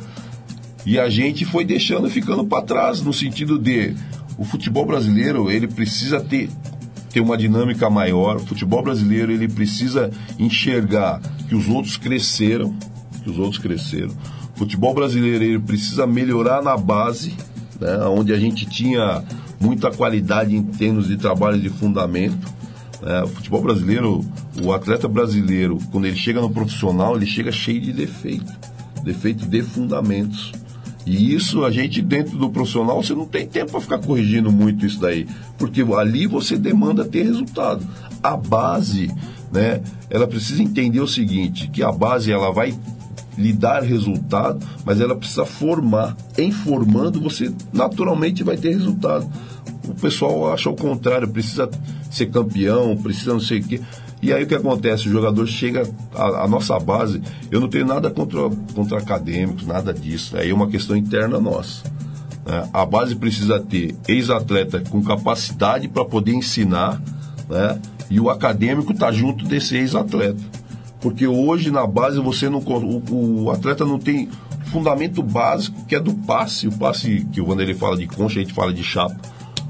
[0.84, 3.94] E a gente foi deixando ficando para trás, no sentido de
[4.38, 6.50] o futebol brasileiro, ele precisa ter,
[7.10, 8.36] ter uma dinâmica maior.
[8.36, 12.74] O futebol brasileiro, ele precisa enxergar que os outros cresceram,
[13.26, 14.12] que os outros cresceram.
[14.54, 17.34] O futebol brasileiro, ele precisa melhorar na base,
[17.80, 19.24] né, onde a gente tinha
[19.60, 22.54] muita qualidade em termos de trabalho de fundamento.
[23.02, 23.24] né.
[23.24, 24.24] o futebol brasileiro,
[24.62, 28.52] o atleta brasileiro, quando ele chega no profissional, ele chega cheio de defeito,
[29.02, 30.52] defeito de fundamentos.
[31.04, 34.86] E isso a gente dentro do profissional você não tem tempo para ficar corrigindo muito
[34.86, 35.26] isso daí,
[35.58, 37.86] porque ali você demanda ter resultado.
[38.22, 39.10] A base,
[39.52, 42.74] né, ela precisa entender o seguinte, que a base ela vai
[43.36, 46.16] lhe dar resultado, mas ela precisa formar.
[46.38, 49.26] Em formando você naturalmente vai ter resultado.
[49.86, 51.70] O pessoal acha o contrário, precisa
[52.10, 53.80] ser campeão, precisa não sei o quê.
[54.22, 55.08] E aí o que acontece?
[55.08, 60.36] O jogador chega, a nossa base, eu não tenho nada contra, contra acadêmicos, nada disso.
[60.36, 61.84] Aí é uma questão interna nossa.
[62.46, 62.68] né?
[62.72, 67.00] A base precisa ter ex-atleta com capacidade para poder ensinar,
[67.48, 67.78] né?
[68.10, 70.42] e o acadêmico está junto desse ex-atleta.
[71.00, 72.58] Porque hoje na base você não.
[72.58, 74.28] O, o atleta não tem
[74.66, 76.66] fundamento básico que é do passe.
[76.68, 79.16] O passe que o Vanderlei fala de concha, a gente fala de chapa.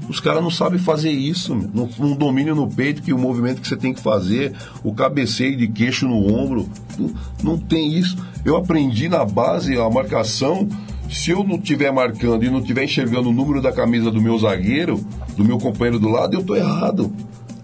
[0.09, 3.67] Os caras não sabem fazer isso, não, não domínio no peito, que o movimento que
[3.67, 7.13] você tem que fazer, o cabeceio de queixo no ombro, não,
[7.43, 8.17] não tem isso.
[8.45, 10.67] Eu aprendi na base a marcação.
[11.09, 14.37] Se eu não estiver marcando e não estiver enxergando o número da camisa do meu
[14.37, 17.13] zagueiro, do meu companheiro do lado, eu estou errado.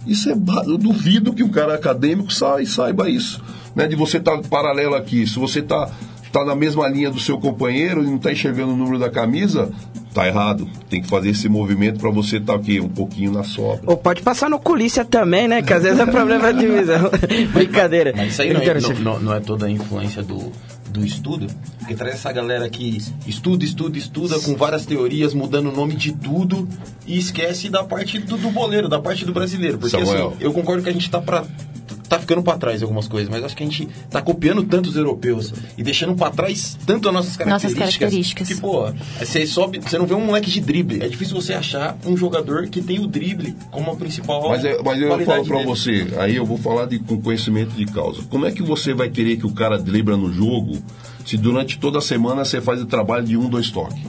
[0.06, 0.34] Isso é.
[0.34, 3.42] Eu duvido que um cara acadêmico sa- saiba isso.
[3.76, 3.88] Né?
[3.88, 5.26] De você estar paralelo aqui.
[5.28, 5.90] Se você está
[6.32, 9.72] tá na mesma linha do seu companheiro e não está enxergando o número da camisa,
[10.14, 10.68] tá errado.
[10.90, 13.82] Tem que fazer esse movimento para você estar aqui um pouquinho na sobra.
[13.86, 15.62] Ou pode passar no culícia também, né?
[15.62, 17.10] Que às vezes é problema de visão.
[17.54, 18.14] Brincadeira.
[18.16, 20.52] Mas isso aí não é, não- não é toda a influência do,
[20.94, 21.48] do estudo,
[21.80, 26.12] porque traz essa galera que estuda, estuda, estuda, com várias teorias, mudando o nome de
[26.14, 26.70] tudo,
[27.08, 29.80] e esquece da parte do, do boleiro, da parte do brasileiro.
[29.80, 30.30] Porque Samuel.
[30.30, 31.44] assim, eu concordo que a gente tá pra.
[32.14, 34.88] Tá ficando pra trás em algumas coisas, mas acho que a gente tá copiando tanto
[34.90, 37.98] os europeus e deixando pra trás tanto as nossas Nossas características.
[38.00, 38.48] características.
[38.50, 41.02] Que, pô, você sobe, você não vê um moleque de drible.
[41.04, 44.48] É difícil você achar um jogador que tem o drible como a principal.
[44.50, 45.68] Mas, é- mas eu falo pra dele.
[45.70, 48.22] você, aí eu vou falar de, com conhecimento de causa.
[48.30, 50.78] Como é que você vai querer que o cara dribla no jogo
[51.26, 54.04] se durante toda a semana você faz o trabalho de um, dois toques?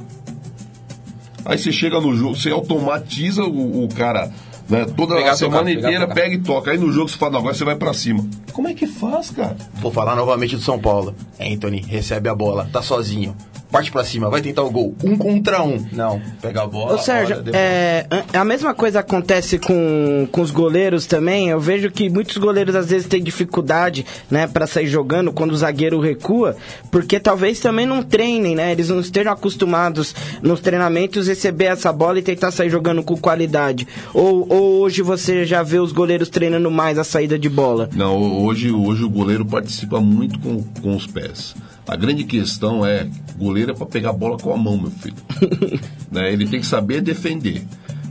[1.45, 4.31] Aí você chega no jogo, você automatiza o, o cara
[4.69, 6.15] né, toda Pegar, a semana tocar, pegar, inteira, tocar.
[6.15, 6.71] pega e toca.
[6.71, 8.27] Aí no jogo você fala, não, agora você vai pra cima.
[8.53, 9.57] Como é que faz, cara?
[9.75, 11.15] Vou falar novamente do São Paulo.
[11.41, 13.35] Anthony recebe a bola, tá sozinho.
[13.75, 14.95] Parte pra cima, vai tentar o gol.
[15.03, 15.85] Um contra um.
[15.91, 16.95] Não, pega a bola.
[16.95, 21.49] Ô Sérgio, é, a a mesma coisa acontece com, com os goleiros também.
[21.49, 25.57] Eu vejo que muitos goleiros às vezes têm dificuldade, né, para sair jogando quando o
[25.57, 26.55] zagueiro recua,
[26.91, 28.71] porque talvez também não treinem, né?
[28.71, 33.89] Eles não estejam acostumados nos treinamentos receber essa bola e tentar sair jogando com qualidade.
[34.13, 37.89] Ou, ou hoje você já vê os goleiros treinando mais a saída de bola.
[37.95, 41.55] Não, hoje, hoje o goleiro participa muito com, com os pés.
[41.87, 45.17] A grande questão é, goleiro é para pegar a bola com a mão, meu filho.
[46.11, 47.65] Né, Ele tem que saber defender.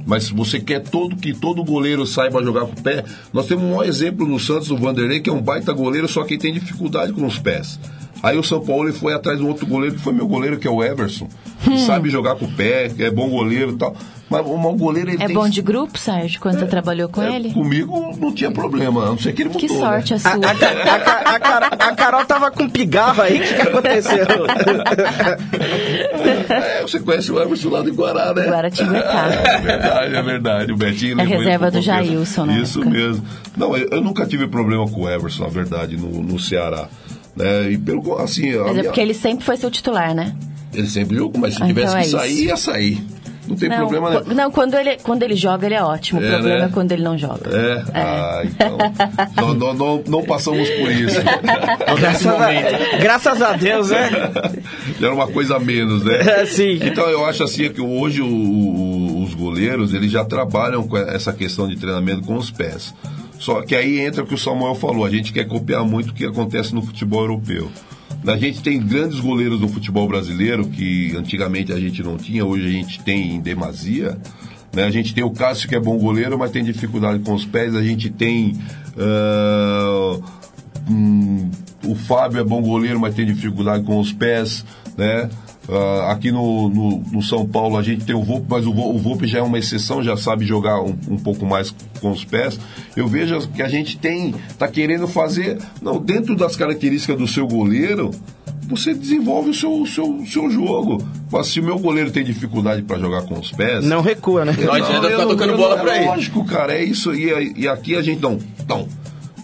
[0.05, 3.63] Mas se você quer todo que todo goleiro saiba jogar com o pé, nós temos
[3.63, 6.53] um maior exemplo no Santos, o Vanderlei, que é um baita goleiro, só que tem
[6.53, 7.79] dificuldade com os pés.
[8.23, 10.57] Aí o São Paulo ele foi atrás de um outro goleiro, que foi meu goleiro,
[10.57, 11.27] que é o Everson.
[11.61, 13.93] que Sabe jogar com o pé, é bom goleiro e tal.
[14.29, 17.21] Mas o mau goleiro ele É tem bom de grupo, Sérgio, quando você trabalhou com
[17.21, 17.51] é, ele?
[17.51, 19.59] Comigo não tinha problema, a não ser que ele mudou.
[19.61, 20.19] Que sorte né?
[20.23, 20.45] a A, sua.
[20.47, 24.25] a, a, a, a Carol- a Carol tava com pigarro aí, o que, que aconteceu?
[26.49, 28.45] É, você conhece o Emerson lá do Guará, né?
[28.47, 29.25] Guaratinguetá.
[29.27, 30.71] É verdade, é verdade.
[30.71, 31.81] O Betinho É reserva do.
[31.81, 32.95] Jailson na Isso época.
[32.97, 33.25] mesmo.
[33.57, 36.87] Não, eu, eu nunca tive problema com o Everson, na verdade, no, no Ceará.
[37.35, 37.71] Né?
[37.71, 40.33] E pelo assim, Mas é minha- porque ele sempre foi seu titular, né?
[40.73, 42.43] ele sempre jogou, mas se Ah, tivesse então é que sair, isso.
[42.45, 43.03] ia sair.
[43.45, 44.23] Não tem não, problema nenhum.
[44.23, 46.21] qu- não quando, ele, quando ele joga, ele é ótimo.
[46.21, 46.65] O É, problema né?
[46.65, 47.49] é quando ele não joga.
[47.51, 48.77] É, ah, então.
[49.35, 51.19] não, não, não, não passamos por isso.
[51.99, 54.09] graças, a, graças a Deus, né?
[55.01, 56.19] Era uma coisa a menos, né?
[56.41, 56.79] É, sim.
[56.81, 61.33] Então eu acho assim que hoje o- o- os goleiros eles já trabalham com essa
[61.33, 62.93] questão de treinamento com os pés.
[63.39, 66.13] Só que aí entra o que o Samuel falou, a gente quer copiar muito o
[66.13, 67.69] que acontece no futebol europeu.
[68.25, 72.65] A gente tem grandes goleiros no futebol brasileiro que antigamente a gente não tinha, hoje
[72.65, 74.17] a gente tem em demasia.
[74.73, 74.83] Né?
[74.83, 77.75] A gente tem o Cássio que é bom goleiro, mas tem dificuldade com os pés.
[77.75, 78.57] A gente tem
[78.95, 80.23] uh,
[80.89, 81.51] hum,
[81.85, 84.65] o Fábio é bom goleiro, mas tem dificuldade com os pés,
[84.97, 85.29] né?
[85.67, 88.97] Uh, aqui no, no, no, São Paulo a gente tem o Volpe, mas o, o
[88.97, 92.59] Volpe já é uma exceção, já sabe jogar um, um, pouco mais com os pés.
[92.97, 97.47] Eu vejo que a gente tem, tá querendo fazer, não, dentro das características do seu
[97.47, 98.11] goleiro,
[98.67, 101.01] você desenvolve o seu, seu, seu jogo.
[101.31, 103.85] Mas se o meu goleiro tem dificuldade para jogar com os pés.
[103.85, 104.53] Não recua, né?
[104.59, 106.05] Não adianta ficar tocando bola para ele.
[106.07, 107.13] Lógico, cara, é isso.
[107.13, 108.37] E, e aqui a gente não.
[108.67, 108.87] Não.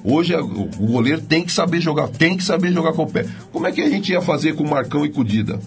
[0.03, 3.25] Hoje o goleiro tem que saber jogar, tem que saber jogar com o pé.
[3.51, 5.60] Como é que a gente ia fazer com o Marcão e com o Dida?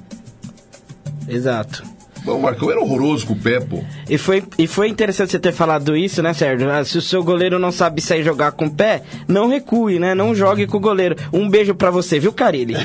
[1.26, 1.91] Exato.
[2.24, 3.82] O Marcão era horroroso com o pé, pô.
[4.08, 6.70] E foi, e foi interessante você ter falado isso, né, Sérgio?
[6.70, 10.14] Ah, se o seu goleiro não sabe sair jogar com o pé, não recue, né?
[10.14, 11.16] Não jogue com o goleiro.
[11.32, 12.76] Um beijo para você, viu, Carilli?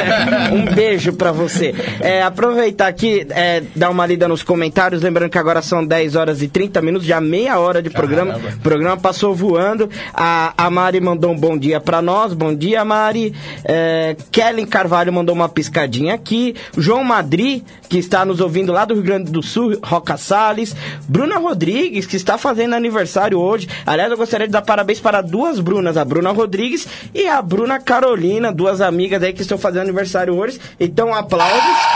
[0.50, 1.74] um beijo para você.
[2.00, 6.40] É, aproveitar aqui, é, dar uma lida nos comentários, lembrando que agora são 10 horas
[6.40, 8.38] e 30 minutos, já meia hora de programa.
[8.38, 9.90] O programa passou voando.
[10.14, 12.32] A, a Mari mandou um bom dia para nós.
[12.32, 13.34] Bom dia, Mari.
[13.64, 16.54] É, Kellen Carvalho mandou uma piscadinha aqui.
[16.78, 20.74] João Madri, que está nos ouvindo lá do Rio Grande do Sul, Roca Salles.
[21.08, 23.68] Bruna Rodrigues, que está fazendo aniversário hoje.
[23.84, 27.78] Aliás, eu gostaria de dar parabéns para duas Brunas, a Bruna Rodrigues e a Bruna
[27.78, 30.60] Carolina, duas amigas aí que estão fazendo aniversário hoje.
[30.78, 31.95] Então, aplausos.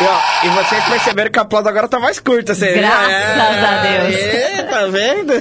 [0.00, 2.54] E, ó, e vocês perceberam que a aplauso agora tá mais curta.
[2.54, 4.16] Você, Graças é, a Deus.
[4.16, 5.32] É, tá vendo?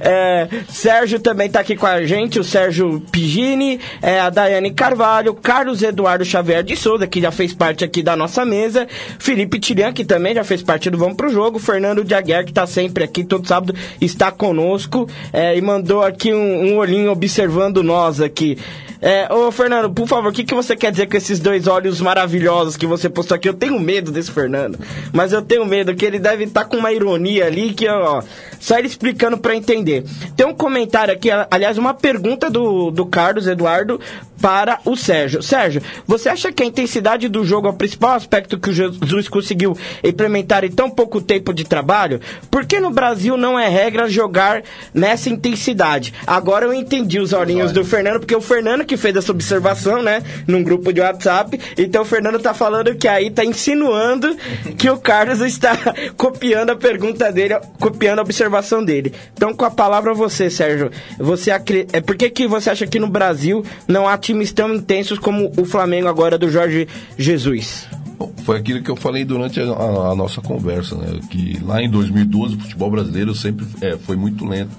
[0.00, 5.34] É, Sérgio também tá aqui com a gente, o Sérgio Pigini, é, a Daiane Carvalho,
[5.34, 8.86] Carlos Eduardo Xavier de Souza, que já fez parte aqui da nossa mesa,
[9.18, 12.66] Felipe Tirian, que também já fez parte do Vamos Pro Jogo, Fernando Diaguer, que tá
[12.66, 18.20] sempre aqui, todo sábado está conosco, é, e mandou aqui um, um olhinho observando nós
[18.20, 18.58] aqui.
[19.06, 22.00] É, ô Fernando, por favor, o que, que você quer dizer com esses dois olhos
[22.00, 23.46] maravilhosos que você postou aqui?
[23.46, 24.78] Eu tenho medo desse Fernando,
[25.12, 28.22] mas eu tenho medo que ele deve estar tá com uma ironia ali que, ó,
[28.64, 30.04] só ele explicando para entender.
[30.34, 34.00] Tem um comentário aqui, aliás, uma pergunta do, do Carlos Eduardo
[34.40, 35.42] para o Sérgio.
[35.42, 39.28] Sérgio, você acha que a intensidade do jogo é o principal aspecto que o Jesus
[39.28, 42.20] conseguiu implementar em tão pouco tempo de trabalho?
[42.50, 44.62] Por que no Brasil não é regra jogar
[44.94, 46.14] nessa intensidade?
[46.26, 50.22] Agora eu entendi os olhinhos do Fernando, porque o Fernando que fez essa observação, né,
[50.46, 51.60] num grupo de WhatsApp.
[51.76, 54.34] Então o Fernando tá falando que aí tá insinuando
[54.78, 55.76] que o Carlos está
[56.16, 58.53] copiando a pergunta dele, copiando a observação
[58.84, 59.12] dele.
[59.34, 63.08] Então com a palavra você, Sérgio, você é por que que você acha que no
[63.08, 67.86] Brasil não há times tão intensos como o Flamengo agora do Jorge Jesus?
[68.18, 71.18] Bom, foi aquilo que eu falei durante a, a, a, nossa conversa, né?
[71.30, 74.70] Que lá em 2012 o futebol brasileiro sempre é, foi muito lento.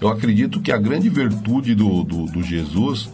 [0.00, 3.08] Eu acredito que a grande virtude do, do, do Jesus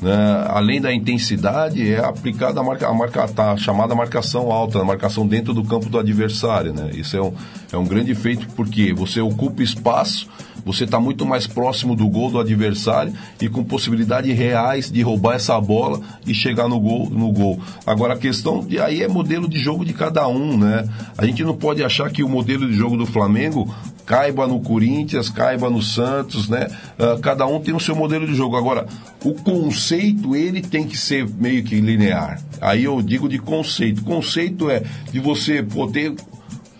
[0.00, 4.80] né, além da intensidade, é aplicada a, marca, a, marca, a tá, chamada marcação alta,
[4.80, 6.72] a marcação dentro do campo do adversário.
[6.72, 6.90] Né?
[6.94, 7.32] Isso é um,
[7.72, 10.28] é um grande feito porque você ocupa espaço,
[10.64, 15.36] você está muito mais próximo do gol do adversário e com possibilidades reais de roubar
[15.36, 17.08] essa bola e chegar no gol.
[17.08, 17.58] No gol.
[17.86, 20.86] Agora a questão de aí é modelo de jogo de cada um, né?
[21.16, 23.74] A gente não pode achar que o modelo de jogo do Flamengo
[24.08, 26.66] caiba no Corinthians, caiba no Santos, né?
[26.98, 28.56] Uh, cada um tem o seu modelo de jogo.
[28.56, 28.86] Agora,
[29.22, 32.42] o conceito, ele tem que ser meio que linear.
[32.58, 34.02] Aí eu digo de conceito.
[34.02, 36.14] Conceito é de você poder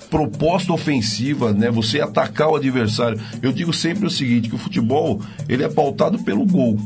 [0.09, 1.71] proposta ofensiva, né?
[1.71, 3.21] Você atacar o adversário.
[3.43, 6.79] Eu digo sempre o seguinte, que o futebol, ele é pautado pelo gol.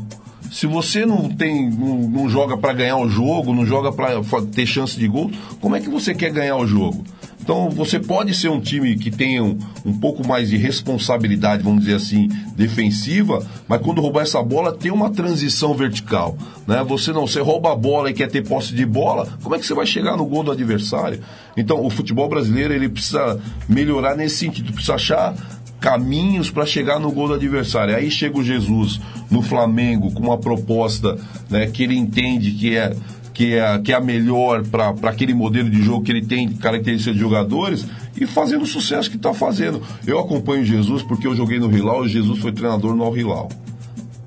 [0.51, 4.21] Se você não tem, não, não joga para ganhar o jogo, não joga para
[4.53, 7.05] ter chance de gol, como é que você quer ganhar o jogo?
[7.43, 11.81] Então você pode ser um time que tenha um, um, pouco mais de responsabilidade, vamos
[11.81, 16.37] dizer assim, defensiva, mas quando roubar essa bola tem uma transição vertical.
[16.65, 16.81] Né?
[16.87, 19.65] Você não, você rouba a bola e quer ter posse de bola, como é que
[19.65, 21.19] você vai chegar no gol do adversário?
[21.57, 25.35] Então o futebol brasileiro ele precisa melhorar nesse sentido, precisa achar
[25.81, 27.93] caminhos para chegar no gol do adversário.
[27.93, 31.17] Aí chega o Jesus no Flamengo com uma proposta
[31.49, 32.95] né, que ele entende que é
[33.33, 37.15] que é, que é a melhor para aquele modelo de jogo que ele tem, características
[37.15, 37.85] de jogadores,
[38.19, 39.81] e fazendo o sucesso que está fazendo.
[40.05, 43.49] Eu acompanho Jesus porque eu joguei no Hilal e Jesus foi treinador no Hilal,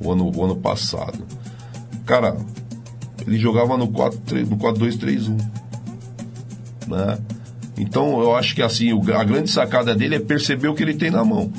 [0.01, 1.25] o ano, o ano passado.
[2.05, 2.37] Cara,
[3.25, 5.38] ele jogava no 4-2-3-1.
[6.88, 7.19] Né?
[7.79, 11.11] Então eu acho que assim, a grande sacada dele é perceber o que ele tem
[11.11, 11.53] na mão.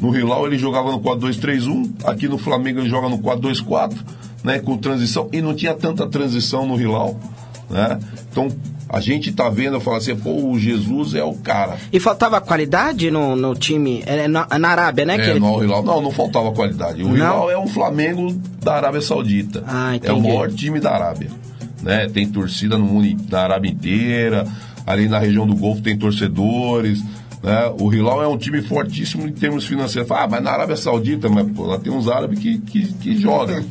[0.00, 4.76] No Hilal ele jogava no 4-2-3-1, aqui no Flamengo ele joga no 4-2-4 né, com
[4.76, 7.18] transição, e não tinha tanta transição no Hilal,
[7.68, 7.98] né?
[8.30, 8.48] Então,
[8.88, 11.76] a gente tá vendo, eu falo assim, pô, o Jesus é o cara.
[11.92, 15.16] E faltava qualidade no, no time, é, na, na Arábia, né?
[15.16, 15.40] É, que ele...
[15.40, 17.02] no Hilal, não, não faltava qualidade.
[17.02, 17.16] O não?
[17.16, 19.62] Hilal é um Flamengo da Arábia Saudita.
[19.66, 21.30] Ah, é o maior time da Arábia,
[21.82, 22.08] né?
[22.08, 24.46] Tem torcida no mundo, na Arábia inteira,
[24.86, 27.02] ali na região do Golfo tem torcedores,
[27.42, 27.72] Né?
[27.78, 30.10] O Hilal é um time fortíssimo em termos financeiros.
[30.10, 33.64] Ah, mas na Arábia Saudita, mas, pô, lá tem uns árabes que, que, que jogam.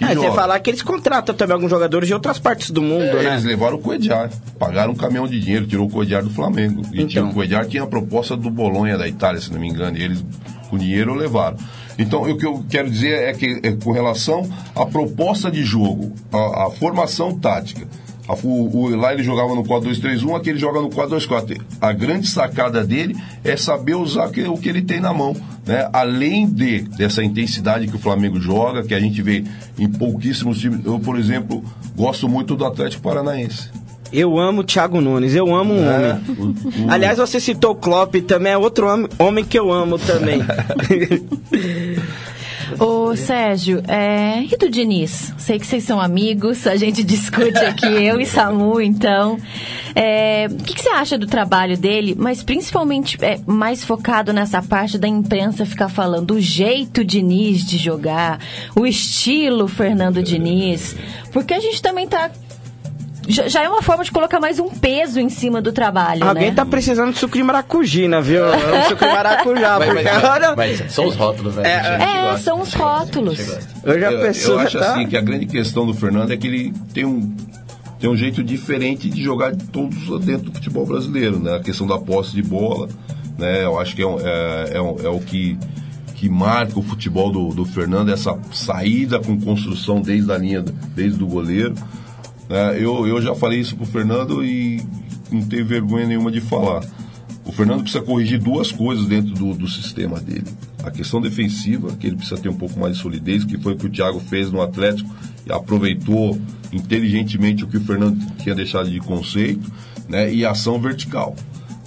[0.00, 3.22] É, você falar que eles contratam também alguns jogadores de outras partes do mundo, É,
[3.22, 3.30] né?
[3.32, 6.82] Eles levaram o Coediar, pagaram um caminhão de dinheiro, tirou o Coediar do Flamengo.
[6.92, 7.06] E Então.
[7.08, 10.02] tinha, o Coediar tinha a proposta do Bolonha da Itália, se não me engano, e
[10.02, 10.24] eles
[10.68, 11.56] com dinheiro levaram.
[11.98, 16.12] Então, o que eu quero dizer é que, é, com relação à proposta de jogo,
[16.30, 17.86] à, à formação tática,
[18.28, 21.60] o, o, lá ele jogava no 4-2-3-1, aqui ele joga no 4-2-4.
[21.80, 25.34] A grande sacada dele é saber usar o que ele tem na mão.
[25.66, 25.88] Né?
[25.92, 29.44] Além de dessa intensidade que o Flamengo joga, que a gente vê
[29.78, 30.80] em pouquíssimos times.
[30.84, 31.64] Eu, por exemplo,
[31.96, 33.70] gosto muito do Atlético Paranaense.
[34.12, 36.22] Eu amo o Thiago Nunes, eu amo um É, homem.
[36.38, 39.98] o- o- Aliás, você citou o Klopp, também é outro homem, homem que eu amo
[39.98, 40.38] também.
[42.78, 44.42] Ô, Sérgio, é...
[44.42, 45.32] e do Diniz?
[45.38, 49.38] Sei que vocês são amigos, a gente discute aqui, eu e Samu, então.
[49.94, 54.60] É, O que, que você acha do trabalho dele, mas principalmente é, mais focado nessa
[54.60, 58.40] parte da imprensa ficar falando o jeito Diniz de jogar,
[58.74, 60.94] o estilo Fernando Diniz,
[61.32, 62.30] porque a gente também tá.
[63.28, 66.50] Já, já é uma forma de colocar mais um peso em cima do trabalho, Alguém
[66.50, 66.54] né?
[66.54, 68.44] tá precisando de suco de maracujina, viu?
[68.44, 70.56] É um suco de maracujá, Mas, porque mas- agora...
[70.56, 71.66] mas são os rótulos, velho.
[71.66, 71.72] É,
[72.02, 73.38] é, gosta, são os rótulos.
[73.82, 74.92] Eu já eu, pensou, eu acho tá?
[74.92, 77.34] assim que a grande questão do Fernando é que ele tem um
[77.98, 81.56] tem um jeito diferente de jogar de todos dentro do futebol brasileiro, né?
[81.56, 82.88] A questão da posse de bola,
[83.38, 83.64] né?
[83.64, 85.58] Eu acho que é, um- é, é, um- é o que
[86.14, 90.62] que marca o futebol do, do Fernando essa saída com construção desde a linha
[90.94, 91.74] desde o goleiro.
[92.48, 92.76] Né?
[92.78, 94.82] Eu, eu já falei isso pro Fernando e
[95.30, 96.84] não tenho vergonha nenhuma de falar.
[97.44, 100.46] O Fernando precisa corrigir duas coisas dentro do, do sistema dele.
[100.82, 103.76] A questão defensiva, que ele precisa ter um pouco mais de solidez, que foi o
[103.76, 105.08] que o Thiago fez no Atlético
[105.46, 106.38] e aproveitou
[106.72, 109.70] inteligentemente o que o Fernando tinha deixado de conceito,
[110.08, 110.32] né?
[110.32, 111.36] E ação vertical.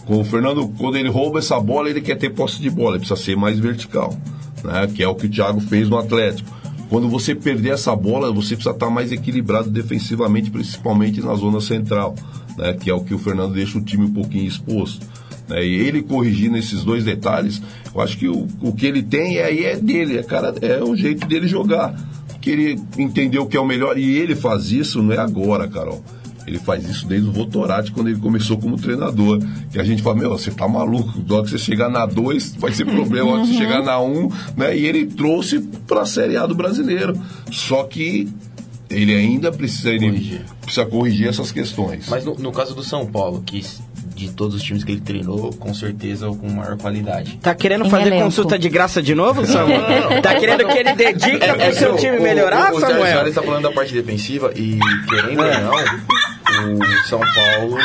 [0.06, 3.06] Com o Fernando, quando ele rouba essa bola, ele quer ter posse de bola, ele
[3.06, 4.18] precisa ser mais vertical,
[4.64, 4.88] né?
[4.88, 6.50] Que é o que o Thiago fez no Atlético.
[6.90, 12.16] Quando você perder essa bola, você precisa estar mais equilibrado defensivamente, principalmente na zona central,
[12.58, 12.74] né?
[12.74, 15.06] Que é o que o Fernando deixa o time um pouquinho exposto.
[15.48, 15.64] né?
[15.64, 17.62] E ele corrigindo esses dois detalhes,
[17.94, 20.96] eu acho que o, o que ele tem aí é dele, é, cara, é o
[20.96, 21.96] jeito dele jogar.
[22.42, 26.04] Que ele entendeu que é o melhor, e ele faz isso não é agora, Carol.
[26.50, 29.40] Ele faz isso desde o Votorati, quando ele começou como treinador.
[29.72, 31.24] Que a gente fala, meu, você tá maluco.
[31.28, 33.28] Na hora que você chegar na 2, vai ser problema.
[33.28, 34.76] Na hora que você chegar na 1, um, né?
[34.76, 37.14] E ele trouxe para a Série A do brasileiro.
[37.52, 38.28] Só que
[38.90, 40.42] ele ainda precisa ele Corrigir.
[40.62, 42.10] precisa corrigir essas questões.
[42.10, 43.64] Mas no, no caso do São Paulo, que
[44.16, 47.38] de todos os times que ele treinou, com certeza é o com maior qualidade.
[47.42, 48.24] Tá querendo Em fazer elenco.
[48.26, 50.22] consulta de graça de novo, Samuel?
[50.22, 53.14] Tá querendo que ele dedique pro seu que time o- melhorar, o, o, Samuel?
[53.14, 54.78] Soares tá falando da parte defensiva e,
[55.08, 55.58] querendo É.
[55.60, 56.19] ou não,
[56.66, 57.78] o São Paulo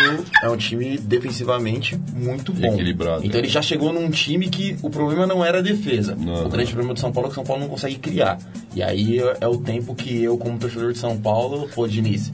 [0.43, 2.75] é um time defensivamente muito bom.
[2.75, 3.25] Equilibrado.
[3.25, 6.15] Então ele já chegou num time que o problema não era a defesa.
[6.15, 6.47] Não.
[6.47, 8.39] O grande problema do São Paulo é que o São Paulo não consegue criar.
[8.75, 12.33] E aí é, é o tempo que eu, como torcedor de São Paulo, pô, Diniz.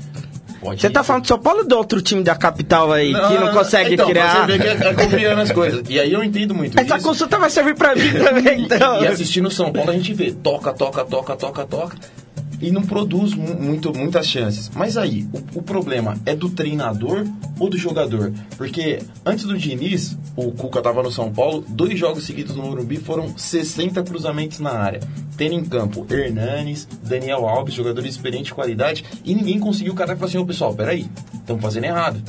[0.60, 3.38] Pode Você tá falando de São Paulo ou do outro time da capital aí, que
[3.38, 4.46] não consegue então, criar?
[4.46, 5.82] Você ver que é, é copiando as coisas.
[5.88, 7.06] E aí eu entendo muito Essa isso.
[7.06, 9.02] consulta vai servir pra mim também, então.
[9.02, 11.96] E assistindo o São Paulo a gente vê, toca, toca, toca, toca, toca.
[12.60, 14.70] E não produz mu- muito, muitas chances.
[14.74, 17.26] Mas aí, o, o problema é do treinador
[17.58, 18.32] ou do jogador?
[18.56, 22.96] Porque antes do Diniz, o Cuca tava no São Paulo, dois jogos seguidos no Morumbi
[22.96, 25.00] foram 60 cruzamentos na área.
[25.36, 30.14] Tendo em campo Hernanes, Daniel Alves, jogadores de experiente qualidade, e ninguém conseguiu o cara
[30.14, 32.20] falar assim, ô pessoal, peraí, estamos fazendo errado.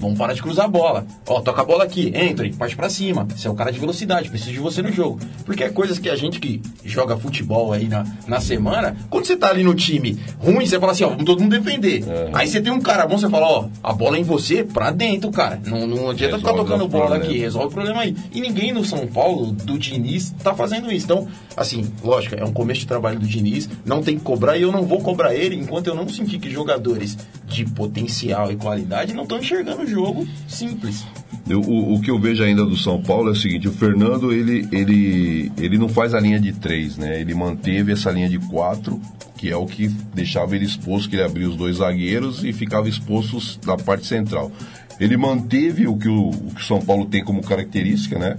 [0.00, 1.06] Vamos parar de cruzar a bola.
[1.26, 3.26] Ó, toca a bola aqui, entre, parte pra cima.
[3.36, 5.20] Você é o cara de velocidade, preciso de você no jogo.
[5.44, 9.36] Porque é coisas que a gente que joga futebol aí na, na semana, quando você
[9.36, 12.04] tá ali no time ruim, você fala assim, ó, vamos todo mundo defender.
[12.32, 14.90] Aí você tem um cara bom, você fala, ó, a bola é em você, pra
[14.90, 15.60] dentro, cara.
[15.66, 17.24] Não, não adianta ficar Resolve tocando o bola problema.
[17.24, 18.16] aqui, resolve o problema aí.
[18.32, 21.04] E ninguém no São Paulo, do Diniz, tá fazendo isso.
[21.04, 24.62] Então, assim, lógico, é um começo de trabalho do Diniz, não tem que cobrar e
[24.62, 29.14] eu não vou cobrar ele enquanto eu não sentir que jogadores de potencial e qualidade
[29.14, 31.04] não estão enxergando o jogo simples.
[31.48, 34.32] Eu- o, o que eu vejo ainda do São Paulo é o seguinte, o Fernando
[34.32, 37.20] ele, ele, ele não faz a linha de três, né?
[37.20, 39.00] Ele manteve essa linha de quatro,
[39.36, 42.88] que é o que deixava ele exposto, que ele abria os dois zagueiros e ficava
[42.88, 44.50] exposto na parte central.
[45.00, 48.36] Ele manteve o que o, o que São Paulo tem como característica, né?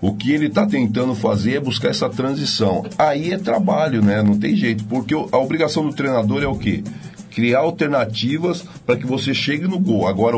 [0.00, 2.84] O que ele está tentando fazer é buscar essa transição.
[2.98, 4.20] Aí é trabalho, né?
[4.20, 6.82] Não tem jeito, porque a obrigação do treinador é o quê?
[7.30, 10.08] Criar alternativas para que você chegue no gol.
[10.08, 10.36] Agora,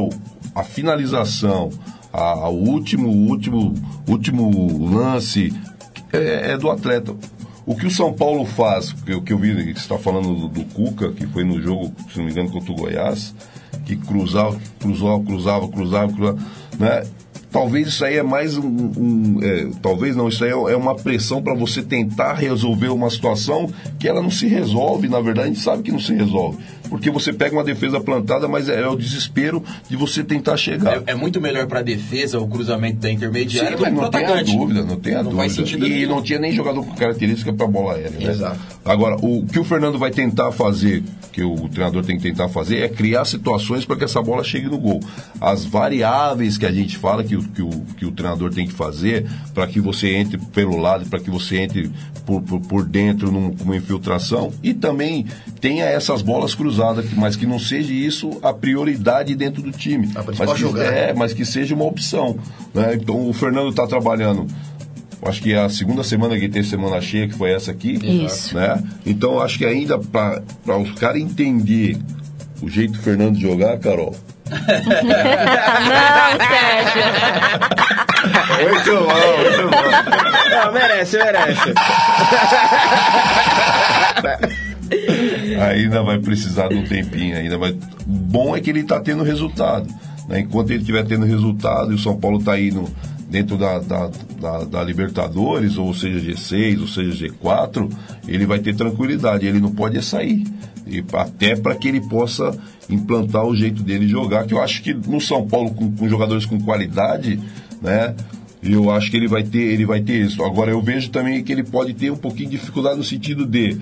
[0.55, 1.71] a finalização,
[2.23, 3.75] a, último, último,
[4.09, 5.53] último lance
[6.13, 7.15] é, é do atleta.
[7.67, 11.13] O que o São Paulo faz, o que eu vi, está falando do, do Cuca,
[11.13, 13.35] que foi no jogo, se não me engano, contra o Goiás,
[13.87, 16.39] que cruzava, cruzava, cruzava, cruzava, cruzava,
[16.79, 17.05] né?
[17.55, 18.67] talvez isso aí é mais um.
[18.67, 23.09] um- é, talvez não, isso aí é, é uma pressão para você tentar resolver uma
[23.09, 26.59] situação que ela não se resolve, na verdade, a gente sabe que não se resolve.
[26.89, 30.99] Porque você pega uma defesa plantada, mas é, é o desespero de você tentar chegar.
[30.99, 34.83] É, é muito melhor pra defesa o cruzamento da intermediária Sim, não tem a dúvida,
[34.85, 35.87] não tem a Não dúvida.
[35.89, 38.11] e não tinha nem jogador com característica para bola aérea.
[38.11, 38.31] Né?
[38.31, 38.59] Exato.
[38.85, 42.79] Agora, o que o Fernando vai tentar fazer, que o treinador tem que tentar fazer,
[42.83, 45.01] é criar situações para que essa bola chegue no gol.
[45.41, 48.73] As variáveis que a gente fala que o, que o, que o treinador tem que
[48.75, 51.91] fazer para que você entre pelo lado, para que você entre
[52.27, 55.27] por, por, por dentro num- numa infiltração e também
[55.61, 60.11] tenha essas bolas cruzadas, que- mas que não seja isso a prioridade dentro do time.
[60.15, 60.89] A principal mas que, jogada.
[60.91, 62.37] é, mas que seja uma opção.
[62.75, 62.95] Né?
[63.01, 64.47] Então o Fernando está trabalhando.
[65.27, 67.99] Acho que é a segunda semana que teve semana cheia, que foi essa aqui.
[68.27, 68.55] Isso.
[68.55, 68.83] Né?
[69.07, 70.43] Então acho que ainda para
[70.79, 71.97] os caras entender
[72.61, 74.15] o jeito do Fernando jogar, Carol.
[74.51, 74.61] Não,
[76.47, 77.03] Sérgio.
[78.69, 79.85] Muito bom, muito bom.
[80.51, 81.73] Não, merece, merece.
[85.61, 87.75] ainda vai precisar de um tempinho ainda, mas
[88.07, 89.89] bom é que ele está tendo resultado.
[90.29, 90.41] né?
[90.41, 92.89] Enquanto ele estiver tendo resultado e o São Paulo está indo
[93.29, 94.11] dentro da, da,
[94.41, 97.91] da- da Libertadores, ou seja G6, ou seja G4,
[98.29, 100.45] ele vai ter tranquilidade, ele não pode é sair.
[100.87, 102.57] E até para que ele possa
[102.91, 106.45] implantar o jeito dele jogar, que eu acho que no São Paulo, com, com jogadores
[106.45, 107.41] com qualidade,
[107.81, 108.15] né?
[108.63, 110.43] Eu acho que ele vai ter, ele vai ter isso.
[110.43, 113.77] Agora eu vejo também que ele pode ter um pouquinho de dificuldade no sentido de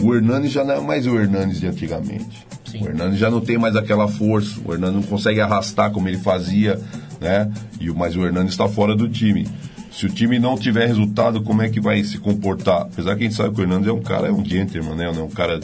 [0.00, 2.46] o Hernanes já não é mais o Hernanes de antigamente.
[2.80, 6.18] O Hernanes já não tem mais aquela força, o Hernanes não consegue arrastar como ele
[6.18, 6.78] fazia,
[7.20, 7.50] né?
[7.80, 9.46] E, o- mas o Hernanes está fora do time.
[9.90, 12.82] Se o time não tiver resultado, como é que vai se comportar?
[12.82, 15.06] Apesar que a gente sabe que o Hernandes é um cara, é um gentleman, né?
[15.06, 15.58] É um cara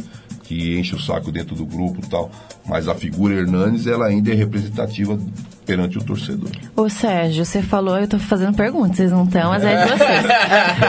[0.45, 2.31] que enche o saco dentro do grupo e tal.
[2.67, 5.19] Mas a figura Hernandes, ela ainda é representativa
[5.67, 6.51] perante o torcedor.
[6.77, 10.25] Ô Sérgio, você falou, eu tô fazendo perguntas, vocês não estão, mas é de vocês.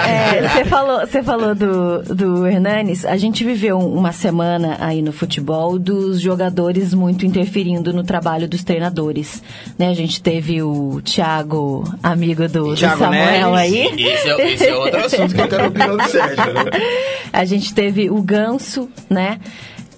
[0.06, 5.12] É, você falou, você falou do, do Hernanes, a gente viveu uma semana aí no
[5.12, 9.42] futebol dos jogadores muito interferindo no trabalho dos treinadores.
[9.78, 9.90] Né?
[9.90, 13.74] A gente teve o Thiago, amigo do, do Thiago Samuel Neres.
[13.74, 14.08] aí.
[14.08, 16.54] Esse é, esse é outro assunto que eu quero a opinião do Sérgio.
[16.54, 16.64] né?
[17.32, 19.40] A gente teve o Ganso, né?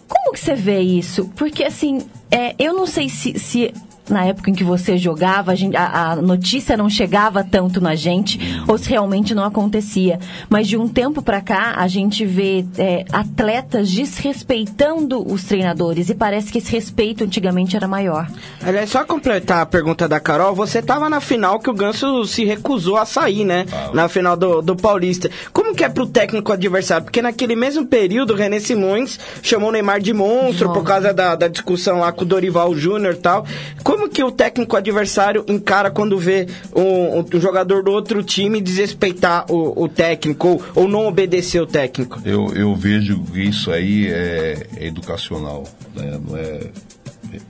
[0.08, 1.26] Como que você vê isso?
[1.36, 2.02] Porque, assim,
[2.32, 3.74] é, eu não sei se, se
[4.10, 7.96] na época em que você jogava, a, gente- a- a notícia não chegava tanto na
[7.96, 10.20] gente, ou se realmente não acontecia.
[10.50, 16.16] Mas de um tempo pra cá, a gente vê é, atletas desrespeitando os treinadores, e
[16.16, 18.28] parece que esse respeito antigamente era maior.
[18.64, 22.46] Aliás, só completar a pergunta da Carol, você tava na final que o Ganso se
[22.46, 23.66] recusou a sair, né?
[23.94, 25.30] Na final do, do Paulista.
[25.52, 27.06] Como que é pro técnico adversário?
[27.06, 31.36] Porque naquele mesmo período, o René Simões chamou o Neymar de monstro por causa da,
[31.36, 33.46] da discussão lá com o Dorival Júnior e tal.
[33.84, 39.46] Como que o técnico adversário encara quando vê um, um jogador do outro time desrespeitar
[39.52, 42.20] o, o técnico ou, ou não obedecer o técnico?
[42.26, 45.64] Eu, eu vejo isso aí é, é educacional,
[45.96, 46.20] né?
[46.28, 46.70] Não é,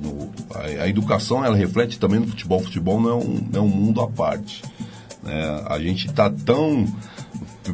[0.01, 2.59] no- a, a educação ela reflete também no futebol.
[2.59, 4.63] O futebol não é um, não é um mundo à parte.
[5.23, 5.63] né?
[5.67, 6.85] A gente está tão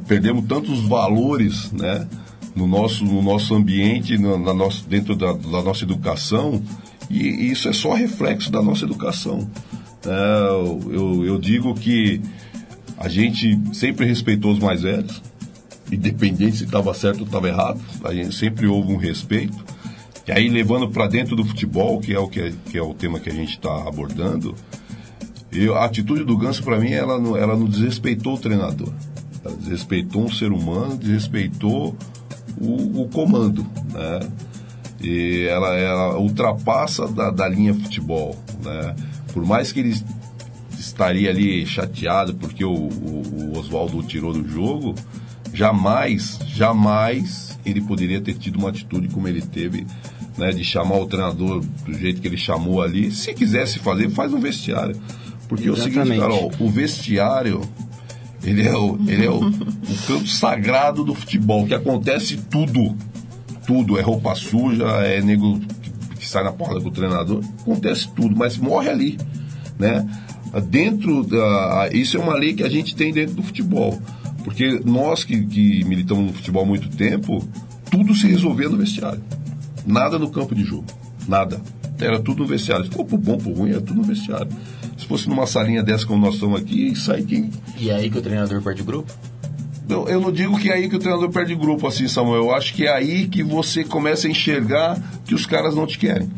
[0.07, 2.07] perdemos tantos valores, né?
[2.55, 6.61] No nosso, no nosso ambiente, no, na nosso, dentro da, da nossa educação,
[7.09, 9.49] e, isso é só reflexo da nossa educação.
[10.05, 10.49] É,
[10.93, 12.21] eu, eu digo que
[12.97, 15.21] a gente sempre respeitou os mais velhos,
[15.91, 19.63] independente se estava certo ou estava errado, a gente sempre houve um respeito.
[20.25, 22.93] E aí levando para dentro do futebol, que é o que é, que é o
[22.93, 24.55] tema que a gente está abordando,
[25.51, 28.91] eu, a atitude do Ganso para mim ela não, ela não desrespeitou o treinador,
[29.43, 31.95] ela desrespeitou um ser humano, desrespeitou
[32.59, 34.19] o, o comando, né?
[35.03, 38.95] E ela, ela ultrapassa da, da linha futebol, né?
[39.33, 39.95] Por mais que ele
[40.79, 44.95] estaria ali chateado porque o, o, o Oswaldo o tirou do jogo,
[45.53, 49.85] jamais, jamais ele poderia ter tido uma atitude como ele teve,
[50.37, 53.11] né, de chamar o treinador do jeito que ele chamou ali.
[53.11, 54.99] Se quisesse fazer, faz no vestiário.
[55.47, 56.19] Porque é o seguinte, Exatamente.
[56.19, 57.61] Carol, o vestiário,
[58.43, 62.95] ele é o, ele é o, o campo sagrado do futebol, que acontece tudo.
[63.65, 65.89] Tudo, é roupa suja, é nego que,
[66.19, 69.17] que sai na porrada com o treinador, acontece tudo, mas morre ali,
[69.79, 70.07] né?
[70.69, 73.99] Dentro da, isso é uma lei que a gente tem dentro do futebol,
[74.43, 77.43] porque nós que, que militamos no futebol há muito tempo,
[77.89, 79.23] tudo se resolvia no vestiário,
[79.85, 80.85] nada no campo de jogo,
[81.27, 81.61] nada.
[81.99, 82.91] Era tudo no vestiário.
[82.91, 84.49] For por bom, por ruim, era tudo no vestiário.
[84.97, 88.17] Se fosse numa salinha dessa como nós estamos aqui, sai quem, E é aí que
[88.17, 89.13] o treinador perde o grupo?
[89.93, 92.45] Eu, eu não digo que é aí que o treinador perde grupo, assim, Samuel.
[92.45, 95.99] Eu acho que é aí que você começa a enxergar que os caras não te
[95.99, 96.29] querem.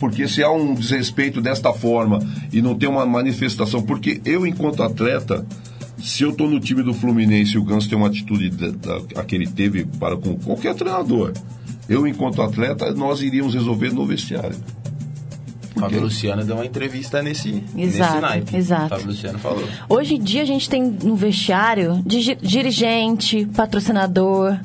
[0.00, 2.18] Porque se há um desrespeito desta forma
[2.52, 5.46] e não tem uma manifestação, porque eu, enquanto atleta,
[5.98, 9.20] se eu estou no time do Fluminense e o Ganso tem uma atitude da, da,
[9.20, 11.32] a que ele teve para com qualquer treinador,
[11.88, 14.56] eu, enquanto atleta, nós iríamos resolver no vestiário.
[15.78, 18.56] Fábio Luciano deu uma entrevista nesse, Exato, nesse naipe.
[18.56, 18.88] exato.
[18.88, 19.64] Fábio Luciano falou.
[19.88, 24.58] Hoje em dia a gente tem no vestiário di- dirigente, patrocinador.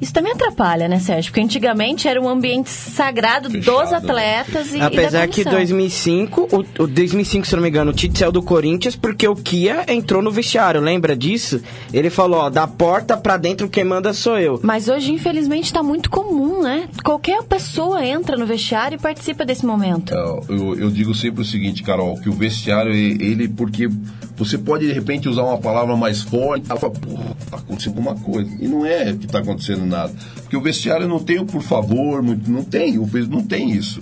[0.00, 1.30] Isso também atrapalha, né, Sérgio?
[1.32, 3.96] Porque antigamente era um ambiente sagrado dos Fechado, né?
[3.96, 5.52] atletas e, Apesar e da que comissão.
[5.52, 9.34] 2005, o, o 2005, se não me engano, o Tite saiu do Corinthians porque o
[9.34, 11.60] Kia entrou no vestiário, lembra disso?
[11.92, 14.60] Ele falou, ó, da porta pra dentro quem manda sou eu.
[14.62, 16.88] Mas hoje, infelizmente, está muito comum, né?
[17.04, 20.14] Qualquer pessoa entra no vestiário e participa desse momento.
[20.14, 23.88] É, Eu, eu digo sempre o seguinte, Carol, que o vestiário, ele, porque
[24.36, 28.14] você pode de repente usar uma palavra mais forte, ela fala, porra, tá acontecendo alguma
[28.14, 28.50] coisa.
[28.60, 30.12] E não é que tá acontecendo nada.
[30.36, 32.96] Porque o vestiário não tem o por favor, não tem,
[33.28, 34.00] não tem isso.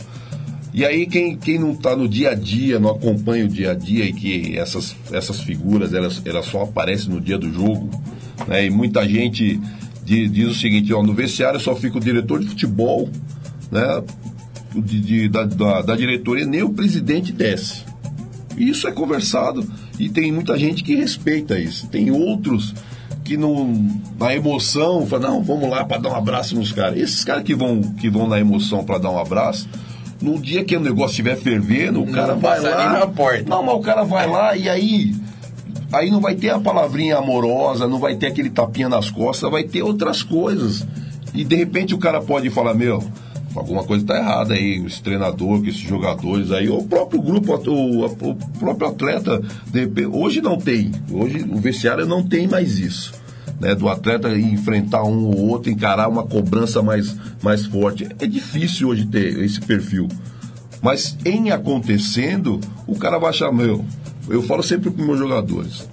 [0.74, 3.74] E aí quem, quem não está no dia a dia, não acompanha o dia a
[3.74, 7.88] dia e que essas, essas figuras elas, elas só aparecem no dia do jogo,
[8.46, 8.66] né?
[8.66, 9.58] E muita gente
[10.04, 13.08] di- diz, o seguinte, ó, no vestiário só fica o diretor de futebol,
[13.72, 14.02] né?
[14.74, 17.82] de- de- da, da, da diretoria, nem o presidente desce.
[18.58, 19.66] Isso é conversado
[19.98, 21.86] e tem muita gente que respeita isso.
[21.88, 22.74] Tem outros
[23.26, 26.98] que não, na emoção falam, não, vamos lá para dar um abraço nos caras.
[26.98, 29.68] Esses caras que vão, que vão na emoção para dar um abraço,
[30.22, 33.00] no dia que o negócio estiver fervendo, o cara vai lá.
[33.00, 33.44] na porta.
[33.48, 35.14] Não, mas o cara vai lá e aí.
[35.92, 39.64] Aí não vai ter a palavrinha amorosa, não vai ter aquele tapinha nas costas, vai
[39.64, 40.86] ter outras coisas.
[41.34, 43.02] E de repente o cara pode falar, meu,
[43.56, 48.04] alguma coisa está errada aí, esse treinador, esses jogadores aí, ou o próprio grupo, o,
[48.04, 53.12] o próprio atleta, de hoje não tem, hoje o vestiário não tem mais isso.
[53.58, 58.06] Né, do atleta enfrentar um ou outro, encarar uma cobrança mais, mais forte.
[58.18, 60.08] É difícil hoje ter esse perfil.
[60.82, 63.82] Mas em acontecendo, o cara vai achar, meu,
[64.28, 65.88] eu falo sempre para meus jogadores,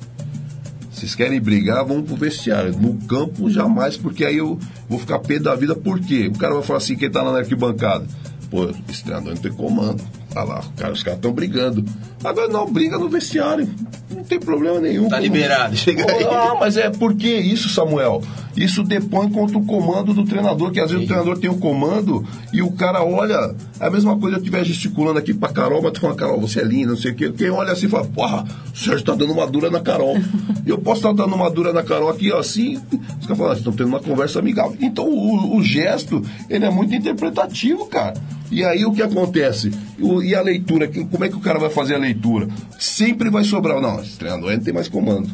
[1.04, 2.74] vocês querem brigar, vão pro vestiário.
[2.80, 5.76] No campo, jamais, porque aí eu vou ficar pé da vida.
[5.76, 6.32] Por quê?
[6.34, 8.06] O cara vai falar assim, quem tá lá na arquibancada?
[8.50, 10.02] Pô, esse treinador não tem comando.
[10.34, 11.84] Tá lá, cara, os caras estão brigando.
[12.24, 13.68] Agora não, briga no vestiário.
[14.10, 15.10] Não tem problema nenhum.
[15.10, 16.24] Tá liberado, chega aí.
[16.24, 18.22] Ah, mas é porque isso, Samuel?
[18.56, 22.24] Isso depõe contra o comando do treinador, que às vezes o treinador tem o comando
[22.54, 23.56] e o cara olha.
[23.80, 26.60] É a mesma coisa eu estiver gesticulando aqui pra Carol, mas tu fala, Carol, você
[26.60, 27.32] é linda, não sei o quê.
[27.36, 30.16] Quem olha assim fala, porra, o Sérgio tá dando uma dura na Carol.
[30.66, 32.76] Eu posso estar dando uma dura na Carol aqui, ó, assim.
[33.20, 34.78] Os caras falam, "Ah, estão tendo uma conversa amigável.
[34.80, 38.14] Então o, o gesto, ele é muito interpretativo, cara.
[38.52, 39.72] E aí o que acontece?
[40.00, 40.88] O- e a leitura?
[40.88, 42.48] Como é que o cara vai fazer a leitura?
[42.80, 43.82] Sempre vai sobrar.
[43.82, 45.28] Não, esse treinador não tem mais comando.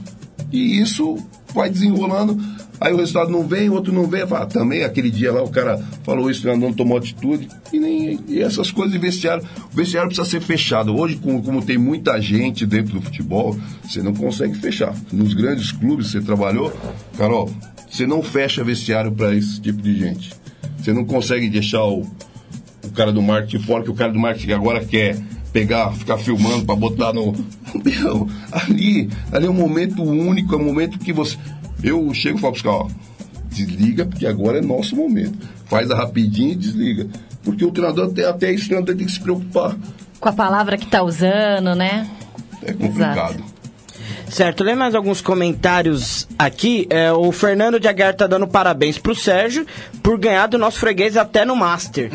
[0.52, 1.18] E isso
[1.54, 2.38] vai desenrolando.
[2.82, 4.26] Aí o resultado não vem, o outro não vem.
[4.26, 7.50] Fala, "Ah, também aquele dia lá o cara falou isso, treinador não tomou atitude.
[7.74, 9.44] E, nem, e essas coisas de vestiário.
[9.72, 10.96] O vestiário precisa ser fechado.
[10.96, 14.96] Hoje, como, como tem muita gente dentro do futebol, você não consegue fechar.
[15.12, 16.72] Nos grandes clubes você trabalhou,
[17.18, 17.52] Carol,
[17.90, 20.34] você não fecha vestiário para esse tipo de gente.
[20.78, 24.54] Você não consegue deixar o, o cara do marketing fora, que o cara do marketing
[24.54, 25.18] agora quer
[25.52, 27.34] pegar, ficar filmando para botar no.
[27.84, 31.38] Meu, ali, ali é um momento único, é um momento que você.
[31.84, 32.88] Eu chego e falo pros caras, ó,
[33.50, 35.38] desliga, porque agora é nosso momento.
[35.66, 37.08] Faz a rapidinho e desliga.
[37.44, 39.76] Porque o treinador, até, até isso, o treinador tem que se preocupar.
[40.20, 42.08] Com a palavra que tá usando, né?
[42.62, 43.44] É complicado.
[44.30, 46.86] Certo, lê mais alguns comentários aqui.
[46.90, 49.66] É, o Fernando de Aguiar tá dando parabéns pro Sérgio
[50.04, 52.12] por ganhar do nosso freguês até no Master.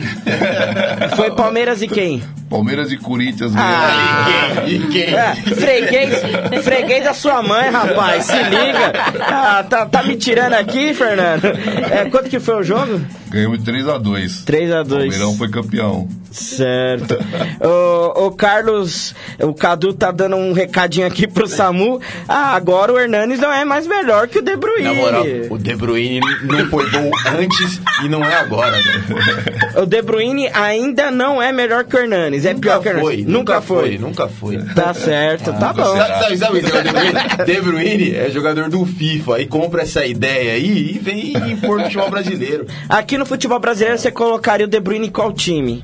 [1.16, 2.22] Foi Palmeiras e quem?
[2.54, 5.12] Palmeiras e Corinthians Ah, E quem?
[5.12, 6.22] É, freguês,
[6.62, 8.92] freguês da sua mãe, rapaz, se liga.
[9.20, 11.46] Ah, tá, tá me tirando aqui, Fernando?
[11.46, 13.00] É, quanto que foi o jogo?
[13.28, 14.44] Ganhamos 3x2.
[14.44, 16.06] 3 a 2 Palmeirão foi campeão.
[16.30, 17.16] Certo.
[17.60, 22.00] o, o Carlos, o Cadu tá dando um recadinho aqui pro Samu.
[22.28, 24.84] Ah, agora o Hernanes não é mais melhor que o De Bruyne.
[24.84, 29.82] Na moral, o De Bruyne não foi bom antes e não é agora, velho.
[29.82, 32.43] O De Bruyne ainda não é melhor que o Hernanes.
[32.44, 33.98] É pior que foi, Nunca foi.
[33.98, 34.58] Nunca foi.
[34.74, 35.96] Tá certo, tá bom.
[35.96, 37.44] Sabe, sabe, sabe o que é o De Bruyne?
[37.46, 41.84] De Bruyne é jogador do FIFA e compra essa ideia aí e vem impor no
[41.84, 42.66] futebol brasileiro.
[42.88, 45.82] Aqui no futebol brasileiro você colocaria o De Bruyne em qual time?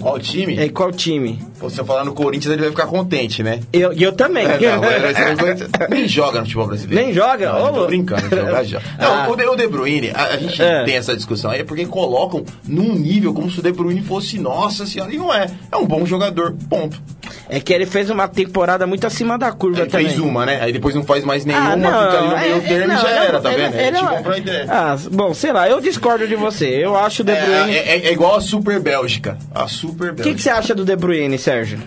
[0.00, 0.58] Qual time?
[0.58, 1.38] É, qual time?
[1.58, 3.60] Pô, se eu falar no Corinthians, ele vai ficar contente, né?
[3.72, 4.44] Eu, e eu também.
[4.46, 7.04] É, não, nem joga no futebol brasileiro.
[7.04, 7.52] Nem joga?
[7.52, 8.84] Não, tô brincando, jogar joga.
[8.98, 9.28] Não, Ah.
[9.30, 10.84] o, de, Bruyne, a, a gente É.
[10.84, 14.84] tem essa discussão aí porque colocam num nível como se o De Bruyne fosse, nossa
[14.86, 15.46] senhora, e não é.
[15.72, 17.00] É um bom jogador, ponto.
[17.48, 20.08] É que ele fez uma temporada muito acima da curva Ele também.
[20.08, 20.58] fez uma, né?
[20.60, 22.92] Aí depois não faz mais nenhuma, Ah, não, fica ali no é- meio é- termo
[22.92, 23.74] e já é- era, tá ele- vendo?
[23.74, 24.66] ele Ele é- a ideia.
[24.68, 26.66] Ah, bom, sei lá, eu discordo de você.
[26.66, 27.76] Eu acho o De Bruyne.
[27.76, 29.38] É, é- é igual a Super Bélgica.
[29.54, 30.34] A Super O que, Bélgica.
[30.36, 31.78] que você acha do De Bruyne, Sérgio?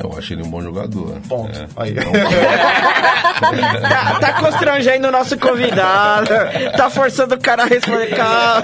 [0.00, 1.16] Eu acho ele um bom jogador.
[1.28, 1.50] Ponto.
[1.58, 1.66] É.
[1.76, 1.92] Aí.
[1.92, 2.04] Tá,
[4.20, 6.28] tá constrangendo o nosso convidado.
[6.76, 8.14] Tá forçando o cara a responder.
[8.14, 8.62] Calma.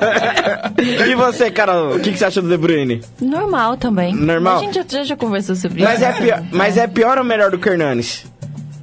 [1.09, 3.03] E você, Carol, o que, que você acha do De Bruyne?
[3.21, 4.15] Normal também.
[4.15, 4.59] Normal?
[4.59, 6.05] A gente já, já, já conversou sobre Mas isso.
[6.05, 8.25] é, pior, mas é pior ou melhor do que o Hernanes?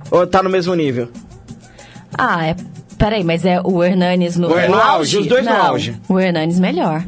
[0.09, 1.07] Ou tá no mesmo nível?
[2.17, 2.55] Ah, é.
[2.97, 5.95] Peraí, mas é o Hernanes no, O no auge, os dois no Não, auge.
[6.09, 7.01] O Hernanes melhor.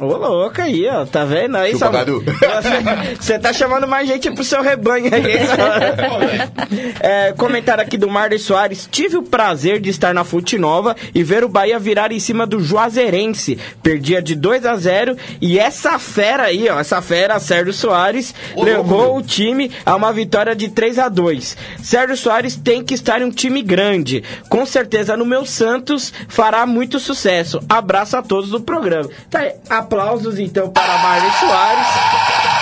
[0.00, 1.72] Ô, louco aí, ó, tá vendo aí?
[1.72, 2.04] Chupa.
[2.62, 5.22] Você- Você tá chamando mais gente pro seu rebanho aí.
[7.00, 8.88] é, comentário aqui do Marley Soares.
[8.90, 12.46] Tive o prazer de estar na Fute Nova e ver o Bahia virar em cima
[12.46, 13.58] do Juazeirense.
[13.82, 18.62] Perdia de 2 a 0 e essa fera aí, ó, essa fera, Sérgio Soares, Ô,
[18.62, 22.94] levou louco, o time a uma vitória de 3 a 2 Sérgio Soares tem que
[22.94, 24.22] estar em um time grande.
[24.48, 27.60] Com certeza no meu Santos fará muito sucesso.
[27.68, 29.08] Abraço a todos do programa.
[29.30, 29.52] Tá aí,
[29.86, 31.86] aplausos então para Marlon Soares.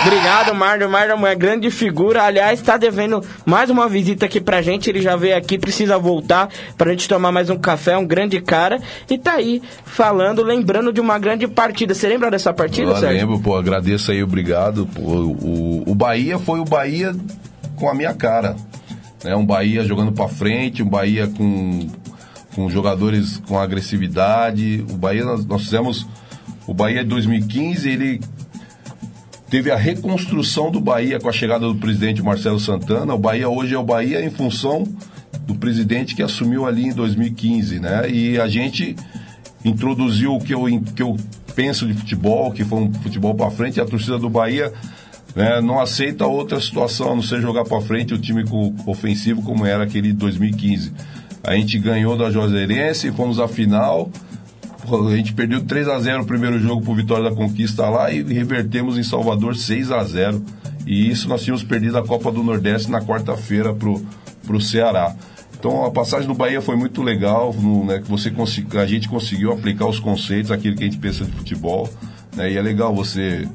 [0.05, 0.87] Obrigado, Marlon.
[0.87, 2.23] Marlon é uma grande figura.
[2.23, 4.87] Aliás, está devendo mais uma visita aqui pra gente.
[4.89, 7.97] Ele já veio aqui, precisa voltar pra gente tomar mais um café.
[7.97, 8.79] Um grande cara.
[9.09, 11.95] E tá aí falando, lembrando de uma grande partida.
[11.95, 13.17] Você lembra dessa partida, Eu Sérgio?
[13.17, 14.85] lembro, pô, agradeço aí, obrigado.
[14.93, 17.15] Pô, o, o Bahia foi o Bahia
[17.75, 18.55] com a minha cara.
[19.23, 19.35] Né?
[19.35, 21.89] Um Bahia jogando pra frente, um Bahia com,
[22.53, 24.85] com jogadores com agressividade.
[24.91, 26.05] O Bahia, nós, nós fizemos.
[26.67, 28.21] O Bahia de 2015, ele
[29.49, 33.13] teve a reconstrução do Bahia com a chegada do presidente Marcelo Santana.
[33.13, 34.83] O Bahia hoje é o Bahia em função
[35.45, 38.09] do presidente que assumiu ali em 2015, né?
[38.09, 38.95] E a gente
[39.63, 41.15] introduziu o que eu, que eu
[41.55, 44.73] penso de futebol, que foi um futebol para frente, e a torcida do Bahia
[45.35, 48.43] né, não aceita outra situação, a não ser jogar para frente o time
[48.85, 50.93] ofensivo como era aquele de 2015.
[51.43, 54.09] A gente ganhou da Juazeirense, fomos à final,
[54.93, 58.21] a gente perdeu 3 a 0 o primeiro jogo por Vitória da Conquista lá e
[58.21, 60.43] revertemos em Salvador 6 a 0
[60.85, 64.05] E isso nós tínhamos perdido a Copa do Nordeste na quarta-feira pro,
[64.45, 65.15] pro Ceará.
[65.57, 67.53] Então a passagem do Bahia foi muito legal,
[67.85, 68.31] né, que você
[68.79, 71.89] a gente conseguiu aplicar os conceitos, aquilo que a gente pensa de futebol,
[72.35, 73.47] né, e é legal você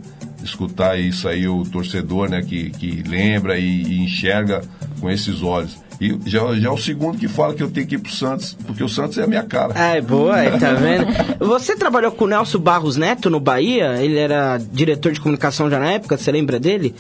[0.43, 4.63] escutar isso aí, o torcedor, né, que, que lembra e, e enxerga
[5.01, 5.79] com esses olhos.
[6.01, 8.57] E já, já é o segundo que fala que eu tenho que ir pro Santos,
[8.67, 9.75] porque o Santos é a minha cara.
[9.77, 11.07] Ai, boa, tá vendo?
[11.47, 14.03] Você trabalhou com o Nelson Barros Neto no Bahia?
[14.03, 16.95] Ele era diretor de comunicação já na época, você lembra dele?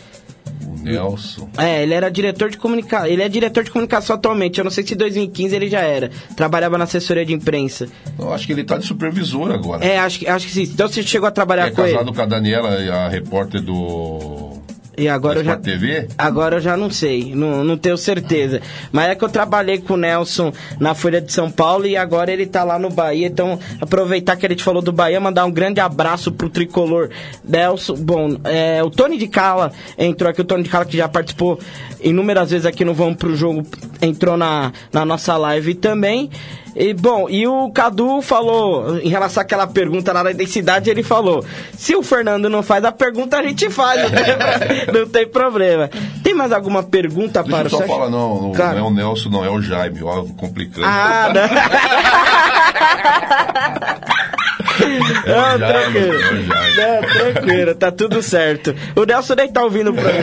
[0.66, 1.48] O Nelson.
[1.56, 3.06] É, ele era diretor de comunicação.
[3.06, 4.58] Ele é diretor de comunicação atualmente.
[4.58, 6.10] Eu não sei se em 2015 ele já era.
[6.36, 7.88] Trabalhava na assessoria de imprensa.
[8.18, 9.84] Eu acho que ele tá de supervisor agora.
[9.84, 10.62] É, acho, que- acho que sim.
[10.64, 11.92] Então você chegou a trabalhar É com ele.
[11.92, 14.59] casado com a Daniela, a repórter do.
[15.00, 15.56] E agora eu já.
[15.56, 16.08] TV?
[16.18, 18.60] Agora eu já não sei, não, não tenho certeza.
[18.92, 22.30] Mas é que eu trabalhei com o Nelson na Folha de São Paulo e agora
[22.30, 23.26] ele tá lá no Bahia.
[23.26, 27.08] Então, aproveitar que ele te falou do Bahia, mandar um grande abraço pro tricolor
[27.42, 27.94] Nelson.
[27.94, 31.58] Bom, é, o Tony de Cala entrou aqui, o Tony de Cala que já participou
[32.02, 33.66] inúmeras vezes aqui no Vamos Pro Jogo,
[34.02, 36.28] entrou na, na nossa live também.
[36.74, 41.44] E, bom, e o Cadu falou, em relação àquela pergunta lá da identidade, ele falou:
[41.76, 45.90] se o Fernando não faz a pergunta, a gente faz, não tem, não tem problema.
[46.22, 48.78] Tem mais alguma pergunta Deixa para o só falar, não, não, Claro.
[48.78, 50.86] não é o Nelson, não, é o Jaime, ó, complicando.
[50.86, 51.50] Ah, não.
[55.26, 56.14] É o Não, Jaime, tranquilo.
[56.14, 57.02] é o.
[57.02, 57.02] Não,
[57.32, 58.74] tranquilo, tá tudo certo.
[58.96, 60.22] O Nelson nem tá ouvindo o programa.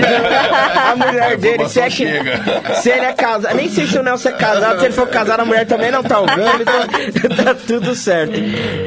[0.92, 1.96] A mulher dele, se é que.
[1.98, 2.74] chega.
[2.76, 3.56] Se ele é casado.
[3.56, 6.04] Nem sei se o Nelson é casado, se ele for casado, a mulher também não
[6.04, 6.38] tá ouvindo.
[7.16, 8.34] Então tá tudo certo.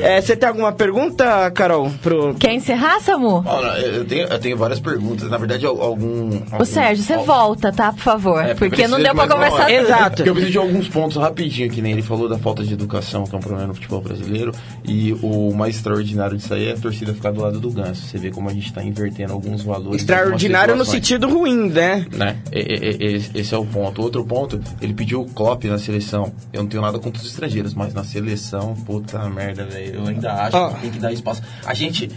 [0.03, 1.91] É, você tem alguma pergunta, Carol?
[2.03, 2.35] Pro...
[2.35, 3.43] Quer encerrar, Samu?
[3.47, 5.29] Olha, eu tenho, eu tenho várias perguntas.
[5.31, 6.41] Na verdade, algum.
[6.59, 7.93] Ô, Sérgio, você volta, tá?
[7.93, 8.45] Por favor.
[8.45, 9.71] É, porque não deu de pra conversar tudo.
[9.73, 10.17] Exato.
[10.17, 13.25] Porque eu preciso de alguns pontos rapidinho, que nem ele falou da falta de educação,
[13.25, 14.53] que é um problema no futebol brasileiro.
[14.85, 18.03] E o mais extraordinário disso aí é a torcida ficar do lado do ganso.
[18.07, 20.01] Você vê como a gente tá invertendo alguns valores.
[20.01, 22.07] Extraordinário no sentido ruim, né?
[22.13, 22.37] né?
[22.53, 24.03] E- e- e- Esse é o ponto.
[24.03, 26.33] Outro ponto, ele pediu o Klopp na seleção.
[26.53, 29.97] Eu não tenho nada contra os estrangeiros, mas na seleção, puta merda, velho.
[30.01, 30.71] Eu ainda acho Ó.
[30.71, 31.43] que tem que dar espaço.
[31.65, 32.11] A gente,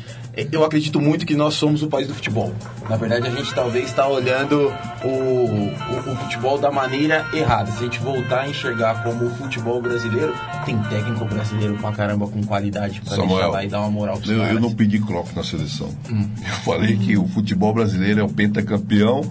[0.51, 2.53] eu acredito muito que nós somos o país do futebol.
[2.89, 4.71] Na verdade, a gente talvez está olhando
[5.04, 7.72] o, o, o futebol da maneira errada.
[7.72, 10.34] Se a gente voltar a enxergar como o futebol brasileiro,
[10.66, 14.18] tem técnico brasileiro pra caramba com qualidade pra deixar Samuel, lá e dar uma moral
[14.18, 15.89] pros eu, eu não pedi Klopp na seleção.
[16.10, 16.30] Hum.
[16.38, 19.22] Eu falei que o futebol brasileiro é o pentacampeão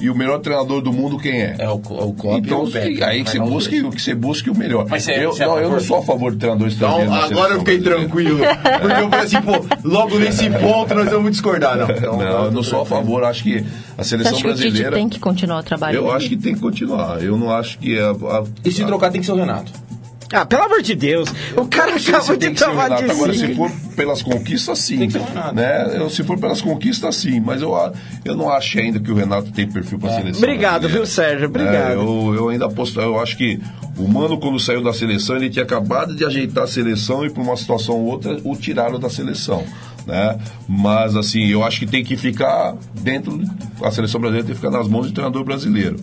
[0.00, 1.56] e o melhor treinador do mundo quem é?
[1.58, 1.78] É o, o
[2.14, 4.86] Klopp Então, e o Beck, aí que você busque, que você busque o melhor.
[4.88, 5.72] Mas você- eu, você é não, eu favor?
[5.76, 7.04] não sou a favor de treinador estrangeiro.
[7.04, 8.08] Então, agora eu fiquei brasileira.
[8.08, 8.38] tranquilo.
[8.38, 11.76] Porque eu falei assim, pô, logo nesse ponto nós vamos discordar.
[11.76, 13.24] Não, então, Não, eu não sou a favor.
[13.24, 13.64] Acho que
[13.98, 14.96] a Você seleção acha que o Tite brasileira.
[14.96, 17.22] tem que continuar o trabalho Eu acho que tem que continuar.
[17.22, 19.72] Eu não acho que a, a- E se trocar tem que ser o Renato.
[20.32, 21.28] Ah, pelo amor de Deus.
[21.56, 25.08] O cara acabou de tomar de Agora, se for pelas conquistas, sim.
[25.52, 25.96] Né?
[25.96, 27.40] Eu, se for pelas conquistas, sim.
[27.40, 27.74] Mas eu,
[28.24, 30.38] eu não acho ainda que o Renato tem perfil para seleção.
[30.38, 31.04] Obrigado, brasileira.
[31.04, 31.46] viu, Sérgio?
[31.46, 31.90] Obrigado.
[31.90, 33.00] É, eu, eu ainda aposto.
[33.00, 33.60] Eu acho que
[33.98, 37.42] o Mano, quando saiu da seleção, ele tinha acabado de ajeitar a seleção e, por
[37.42, 39.64] uma situação ou outra, o tiraram da seleção.
[40.06, 40.38] Né?
[40.68, 43.42] Mas, assim, eu acho que tem que ficar dentro.
[43.82, 45.96] A seleção brasileira tem que ficar nas mãos do treinador brasileiro.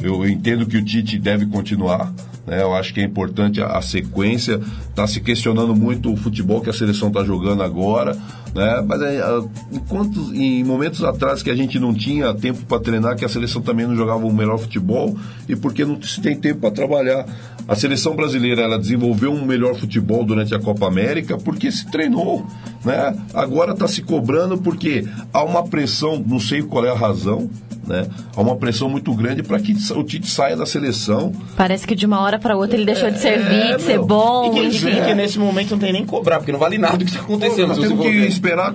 [0.00, 2.12] Eu entendo que o Tite deve continuar.
[2.46, 2.62] Né?
[2.62, 4.60] Eu acho que é importante a, a sequência.
[4.88, 8.16] Está se questionando muito o futebol que a seleção está jogando agora.
[8.54, 8.84] Né?
[8.86, 9.22] Mas é,
[9.70, 13.62] enquanto em momentos atrás que a gente não tinha tempo para treinar, que a seleção
[13.62, 15.16] também não jogava o melhor futebol,
[15.48, 17.24] e porque não se tem tempo para trabalhar.
[17.66, 22.44] A seleção brasileira ela desenvolveu um melhor futebol durante a Copa América porque se treinou.
[22.84, 23.16] Né?
[23.32, 27.48] Agora está se cobrando porque há uma pressão, não sei qual é a razão,
[27.86, 28.06] né?
[28.36, 31.32] há uma pressão muito grande para que o Tite saia da seleção.
[31.56, 34.06] Parece que de uma hora pra outra ele deixou de servir, É, de ser meu.
[34.06, 34.56] bom.
[34.56, 36.98] E disse que nesse momento não tem nem que cobrar, porque não vale nada o
[36.98, 37.68] que está acontecendo.
[37.68, 38.28] Nós se você temos que ver.
[38.28, 38.72] esperar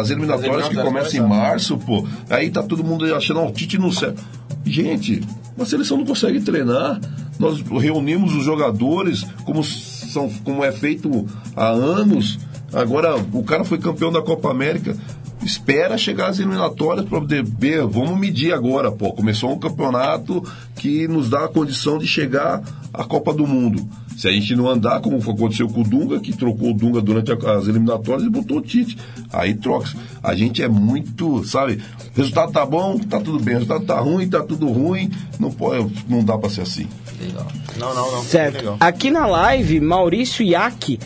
[0.00, 2.06] as eliminatórias As que eliminatórias começam em março, pô.
[2.28, 4.18] Aí tá todo mundo achando, o Tite não serve.
[4.64, 5.22] Gente,
[5.58, 7.00] a seleção não consegue treinar.
[7.38, 11.26] Nós reunimos os jogadores como, são, como é feito
[11.56, 12.38] há anos.
[12.72, 14.96] Agora, o cara foi campeão da Copa América.
[15.42, 17.86] Espera chegar às eliminatórias para poder ver.
[17.86, 19.12] Vamos medir agora, pô.
[19.12, 20.42] Começou um campeonato
[20.76, 22.62] que nos dá a condição de chegar
[22.92, 23.86] à Copa do Mundo.
[24.16, 27.32] Se a gente não andar, como aconteceu com o Dunga, que trocou o Dunga durante
[27.32, 28.98] a- as eliminatórias e botou o Tite.
[29.32, 29.88] Aí troca.
[30.22, 31.80] A gente é muito, sabe?
[32.14, 33.54] O resultado tá bom, tá tudo bem.
[33.54, 35.10] O resultado tá ruim, tá tudo ruim.
[35.38, 36.86] Não, pode, não dá para ser assim.
[37.18, 37.46] Legal.
[37.78, 38.22] Não, não, não.
[38.24, 38.56] Certo.
[38.56, 38.76] Legal.
[38.78, 40.98] Aqui na live, Maurício Iac.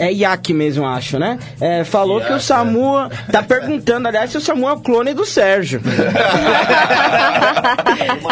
[0.00, 1.38] É Iac mesmo, acho, né?
[1.60, 3.10] É, falou que o Iac, Samu.
[3.30, 5.78] Tá perguntando, aliás, se o Samu é o clone do Sérgio.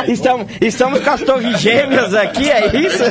[0.09, 3.05] estamos, estamos com as torres gêmeas aqui, é isso?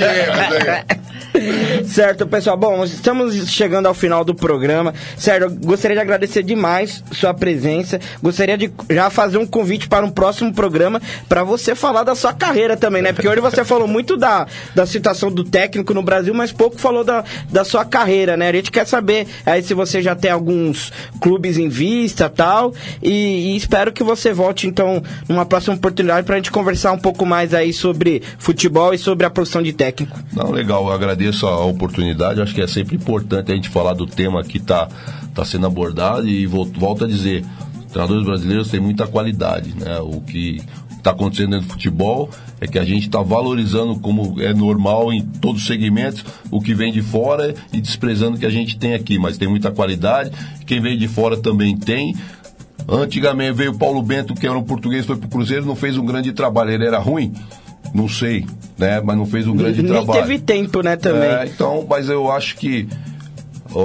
[1.86, 2.58] Certo, pessoal.
[2.58, 4.94] Bom, estamos chegando ao final do programa.
[5.18, 8.00] Sério, eu gostaria de agradecer demais sua presença.
[8.22, 12.34] Gostaria de já fazer um convite para um próximo programa para você falar da sua
[12.34, 13.14] carreira também, né?
[13.14, 17.04] Porque hoje você falou muito da, da situação do técnico no Brasil, mas pouco falou
[17.04, 18.50] da, da sua carreira, né?
[18.50, 22.74] A gente quer saber aí se você já tem alguns clubes em vista tal.
[23.02, 27.00] E, e espero que você volte, então, numa próxima oportunidade para a gente conversar um
[27.00, 30.18] pouco mais aí sobre futebol e sobre a profissão de técnico.
[30.34, 31.17] Não, legal, eu agradeço
[31.48, 32.42] a oportunidade.
[32.42, 34.88] Acho que é sempre importante a gente falar do tema que está
[35.34, 37.46] tá sendo abordado e volto, a dizer,
[37.92, 40.00] treinadores brasileiros têm muita qualidade, né?
[40.00, 40.62] O que
[40.98, 45.22] está acontecendo dentro do futebol é que a gente está valorizando como é normal em
[45.22, 48.94] todos os segmentos o que vem de fora e desprezando o que a gente tem
[48.94, 50.32] aqui, mas tem muita qualidade.
[50.66, 52.16] Quem vem de fora também tem.
[52.90, 56.06] Antigamente veio o Paulo Bento, que era um português, foi pro Cruzeiro, não fez um
[56.06, 56.72] grande trabalho.
[56.72, 57.34] Ele era ruim?
[57.94, 58.46] Não sei,
[58.78, 59.02] né?
[59.04, 60.22] Mas não fez um grande Nem trabalho.
[60.22, 61.30] teve tempo, né, também.
[61.30, 62.88] É, então, mas eu acho que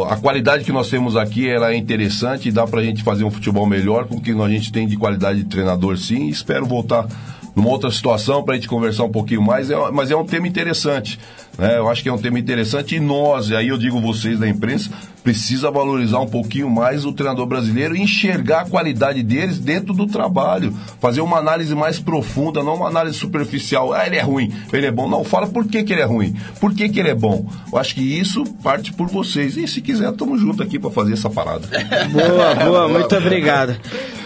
[0.09, 3.31] a qualidade que nós temos aqui ela é interessante e dá pra gente fazer um
[3.31, 6.29] futebol melhor com o que a gente tem de qualidade de treinador sim.
[6.29, 7.07] Espero voltar
[7.55, 11.19] numa outra situação pra gente conversar um pouquinho mais, é- mas é um tema interessante.
[11.59, 11.79] Né?
[11.79, 14.49] Eu acho que é um tema interessante e nós, e aí eu digo vocês da
[14.49, 14.91] imprensa,
[15.23, 20.07] precisa valorizar um pouquinho mais o treinador brasileiro e enxergar a qualidade deles dentro do
[20.07, 20.75] trabalho.
[21.01, 23.93] Fazer uma análise mais profunda, não uma análise superficial.
[23.93, 25.09] Ah, ele é ruim, ele é bom.
[25.09, 27.47] Não, fala por que, que ele é ruim, por que, que ele é bom.
[27.73, 29.57] Eu acho que isso parte por vocês.
[29.57, 31.69] E se quiser, estamos juntos aqui para fazer essa parada.
[32.13, 33.77] Boa, boa, muito obrigado.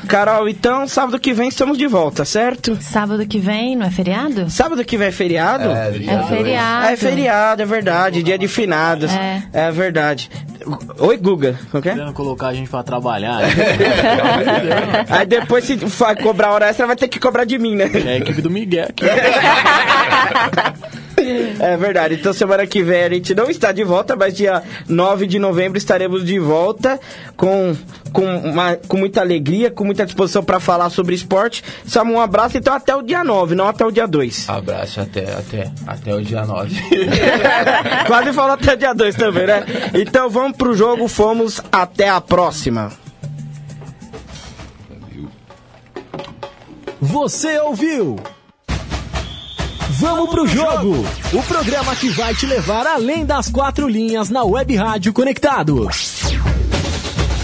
[0.06, 2.78] Carol, então, sábado que vem estamos de volta, certo?
[2.80, 4.48] Sábado que vem, não é feriado?
[4.48, 5.68] Sábado que vem é feriado?
[5.68, 6.86] É, É feriado.
[6.86, 9.12] Ah, é feriado, é verdade, dia de finados.
[9.12, 9.42] É.
[9.52, 10.30] É verdade.
[10.98, 11.94] Oi, Guga, como que é?
[11.94, 13.40] Querendo colocar a gente pra trabalhar.
[15.08, 17.90] Aí depois, se vai cobrar hora extra, vai ter que cobrar de mim, né?
[17.94, 19.04] É a equipe do Miguel aqui.
[21.60, 22.14] É verdade.
[22.14, 25.78] Então semana que vem a gente não está de volta, mas dia 9 de novembro
[25.78, 26.98] estaremos de volta
[27.36, 27.74] com,
[28.12, 31.62] com, uma- com muita alegria, com muita disposição para falar sobre esporte.
[31.86, 34.48] Samu, um abraço então até o dia 9, não até o dia 2.
[34.48, 36.74] Abraço até, até, até o dia 9.
[38.06, 39.64] Quase falou até o dia 2 também, né?
[39.94, 42.90] Então vamos pro jogo, fomos até a próxima.
[47.00, 48.16] Você ouviu?
[49.98, 51.04] Vamos pro jogo!
[51.32, 56.20] O programa que vai te levar além das quatro linhas na Web Rádio Conectados.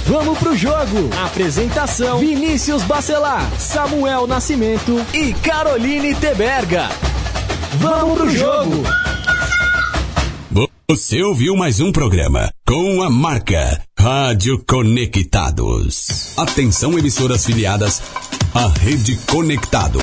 [0.05, 1.09] Vamos pro jogo.
[1.25, 6.91] Apresentação: Vinícius Bacelar, Samuel Nascimento e Caroline Teberga.
[7.79, 8.83] Vamos pro jogo.
[10.91, 16.35] Você ouviu mais um programa com a marca Rádio Conectados.
[16.37, 18.03] Atenção emissoras filiadas
[18.55, 20.01] à Rede Conectado.